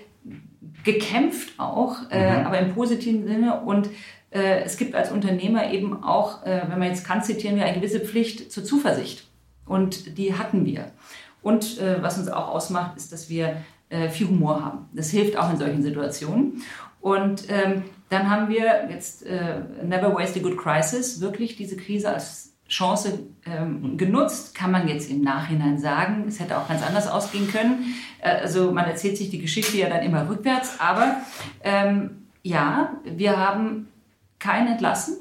[0.84, 2.46] gekämpft auch, äh, mhm.
[2.46, 3.60] aber im positiven Sinne.
[3.60, 3.90] Und
[4.30, 7.76] äh, es gibt als Unternehmer eben auch, äh, wenn man jetzt kann, zitieren wir eine
[7.78, 9.26] gewisse Pflicht zur Zuversicht.
[9.66, 10.86] Und die hatten wir.
[11.42, 13.56] Und was uns auch ausmacht, ist, dass wir
[13.90, 14.88] äh, viel Humor haben.
[14.92, 16.62] Das hilft auch in solchen Situationen.
[17.00, 22.10] Und ähm, dann haben wir jetzt äh, Never Waste a Good Crisis wirklich diese Krise
[22.10, 26.24] als Chance ähm, genutzt, kann man jetzt im Nachhinein sagen.
[26.28, 27.94] Es hätte auch ganz anders ausgehen können.
[28.20, 30.78] Äh, also man erzählt sich die Geschichte ja dann immer rückwärts.
[30.78, 31.16] Aber
[31.64, 33.88] ähm, ja, wir haben
[34.38, 35.16] keinen entlassen.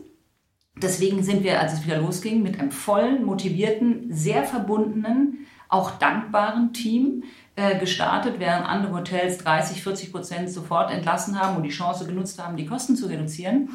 [0.82, 6.72] Deswegen sind wir, als es wieder losging, mit einem vollen, motivierten, sehr verbundenen, auch dankbaren
[6.72, 7.24] Team
[7.80, 12.58] gestartet, während andere Hotels 30, 40 Prozent sofort entlassen haben und die Chance genutzt haben,
[12.58, 13.70] die Kosten zu reduzieren,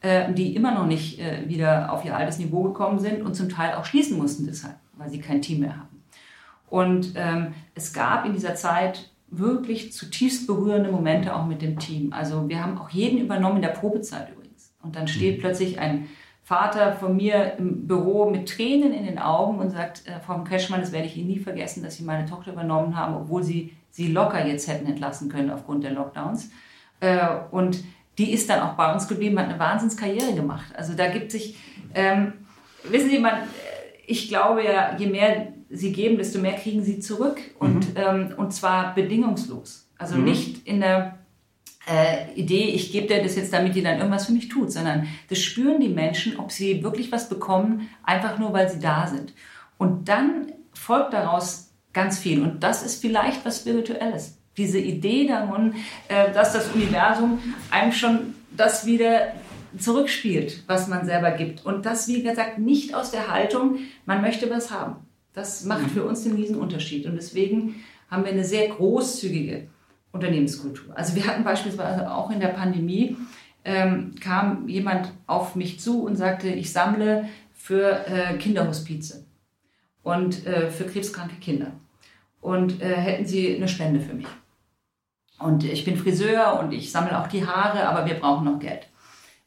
[0.00, 3.48] äh, die immer noch nicht äh, wieder auf ihr altes Niveau gekommen sind und zum
[3.48, 6.02] Teil auch schließen mussten deshalb, weil sie kein Team mehr haben.
[6.68, 12.12] Und ähm, es gab in dieser Zeit wirklich zutiefst berührende Momente auch mit dem Team.
[12.12, 14.72] Also wir haben auch jeden übernommen in der Probezeit übrigens.
[14.82, 15.40] Und dann steht mhm.
[15.40, 16.08] plötzlich ein
[16.48, 20.80] Vater von mir im Büro mit Tränen in den Augen und sagt, äh, Frau Kreschmann,
[20.80, 24.10] das werde ich Ihnen nie vergessen, dass Sie meine Tochter übernommen haben, obwohl Sie sie
[24.10, 26.50] locker jetzt hätten entlassen können aufgrund der Lockdowns.
[27.00, 27.18] Äh,
[27.50, 27.84] und
[28.16, 30.72] die ist dann auch bei uns geblieben, hat eine Wahnsinnskarriere gemacht.
[30.74, 31.58] Also da gibt sich,
[31.94, 32.32] ähm,
[32.84, 33.44] wissen Sie, man, äh,
[34.06, 37.42] ich glaube ja, je mehr Sie geben, desto mehr kriegen Sie zurück.
[37.58, 37.96] Und, mhm.
[37.96, 39.86] ähm, und zwar bedingungslos.
[39.98, 40.24] Also mhm.
[40.24, 41.17] nicht in der
[41.88, 45.08] äh, Idee, ich gebe dir das jetzt, damit die dann irgendwas für mich tut, sondern
[45.28, 49.32] das spüren die Menschen, ob sie wirklich was bekommen, einfach nur, weil sie da sind.
[49.78, 52.42] Und dann folgt daraus ganz viel.
[52.42, 54.38] Und das ist vielleicht was Spirituelles.
[54.56, 55.74] Diese Idee davon,
[56.08, 57.38] äh, dass das Universum
[57.70, 59.32] einem schon das wieder
[59.78, 61.64] zurückspielt, was man selber gibt.
[61.64, 64.96] Und das, wie gesagt, nicht aus der Haltung, man möchte was haben.
[65.32, 65.90] Das macht mhm.
[65.90, 67.06] für uns den Riesenunterschied.
[67.06, 67.76] Und deswegen
[68.10, 69.68] haben wir eine sehr großzügige
[70.18, 70.96] Unternehmenskultur.
[70.96, 73.16] Also wir hatten beispielsweise auch in der Pandemie,
[73.64, 79.24] ähm, kam jemand auf mich zu und sagte, ich sammle für äh, Kinderhospize
[80.02, 81.72] und äh, für krebskranke Kinder.
[82.40, 84.28] Und äh, hätten Sie eine Spende für mich?
[85.38, 88.88] Und ich bin Friseur und ich sammle auch die Haare, aber wir brauchen noch Geld.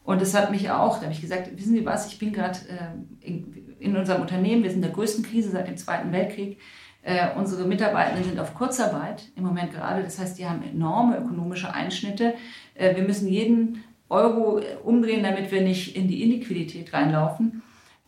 [0.03, 2.59] Und das hat mich auch, da habe ich gesagt, wissen Sie was, ich bin gerade
[2.69, 6.59] äh, in, in unserem Unternehmen, wir sind in der größten Krise seit dem Zweiten Weltkrieg.
[7.03, 10.03] Äh, unsere Mitarbeitenden sind auf Kurzarbeit im Moment gerade.
[10.03, 12.35] Das heißt, die haben enorme ökonomische Einschnitte.
[12.75, 17.63] Äh, wir müssen jeden Euro umdrehen, damit wir nicht in die Iniquität reinlaufen.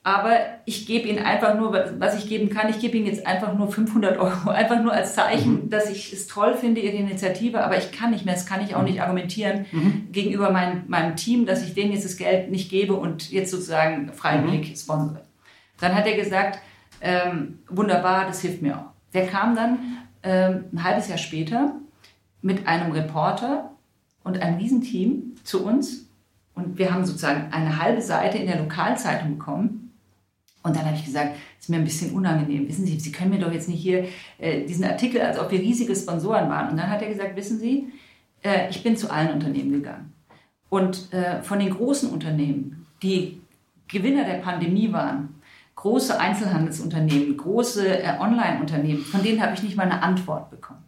[0.06, 0.36] aber
[0.66, 3.72] ich gebe Ihnen einfach nur, was ich geben kann, ich gebe Ihnen jetzt einfach nur
[3.72, 5.70] 500 Euro, einfach nur als Zeichen, mhm.
[5.70, 8.76] dass ich es toll finde, Ihre Initiative, aber ich kann nicht mehr, das kann ich
[8.76, 8.88] auch mhm.
[8.88, 10.10] nicht argumentieren mhm.
[10.12, 14.12] gegenüber mein, meinem Team, dass ich denen jetzt das Geld nicht gebe und jetzt sozusagen
[14.12, 14.76] freiwillig mhm.
[14.76, 15.22] sponsere.
[15.80, 16.60] Dann hat er gesagt,
[17.04, 18.92] ähm, wunderbar, das hilft mir auch.
[19.14, 19.80] Der kam dann
[20.24, 21.76] ähm, ein halbes Jahr später
[22.42, 23.72] mit einem Reporter
[24.24, 26.08] und einem Riesenteam zu uns
[26.56, 29.84] und wir haben sozusagen eine halbe Seite in der Lokalzeitung bekommen
[30.64, 32.68] und dann habe ich gesagt, ist mir ein bisschen unangenehm.
[32.68, 35.60] Wissen Sie, Sie können mir doch jetzt nicht hier äh, diesen Artikel, als ob wir
[35.60, 36.72] riesige Sponsoren waren.
[36.72, 37.92] Und dann hat er gesagt, wissen Sie,
[38.42, 40.14] äh, ich bin zu allen Unternehmen gegangen.
[40.70, 43.42] Und äh, von den großen Unternehmen, die
[43.90, 45.36] Gewinner der Pandemie waren,
[45.76, 50.84] große Einzelhandelsunternehmen, große äh, Online-Unternehmen, von denen habe ich nicht mal eine Antwort bekommen.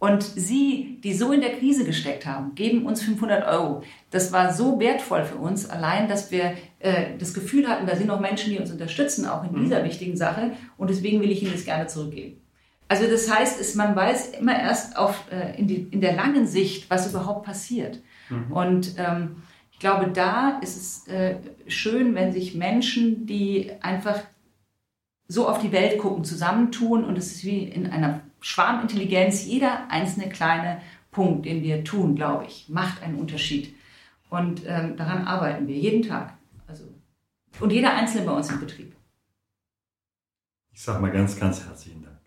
[0.00, 3.82] Und Sie, die so in der Krise gesteckt haben, geben uns 500 Euro.
[4.10, 8.06] Das war so wertvoll für uns, allein, dass wir äh, das Gefühl hatten, da sind
[8.06, 9.84] noch Menschen, die uns unterstützen, auch in dieser mhm.
[9.84, 10.52] wichtigen Sache.
[10.78, 12.40] Und deswegen will ich Ihnen das gerne zurückgeben.
[12.88, 16.46] Also das heißt, es, man weiß immer erst auf, äh, in, die, in der langen
[16.46, 18.00] Sicht, was überhaupt passiert.
[18.30, 18.52] Mhm.
[18.52, 19.42] Und ähm,
[19.80, 24.20] ich glaube, da ist es äh, schön, wenn sich Menschen, die einfach
[25.26, 30.28] so auf die Welt gucken, zusammentun und es ist wie in einer Schwarmintelligenz, jeder einzelne
[30.28, 33.74] kleine Punkt, den wir tun, glaube ich, macht einen Unterschied.
[34.28, 36.34] Und ähm, daran arbeiten wir jeden Tag.
[36.66, 36.84] Also,
[37.58, 38.94] und jeder Einzelne bei uns im Betrieb.
[40.72, 42.20] Ich sage mal ganz, ganz herzlichen Dank.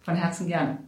[0.00, 0.87] Von Herzen gerne.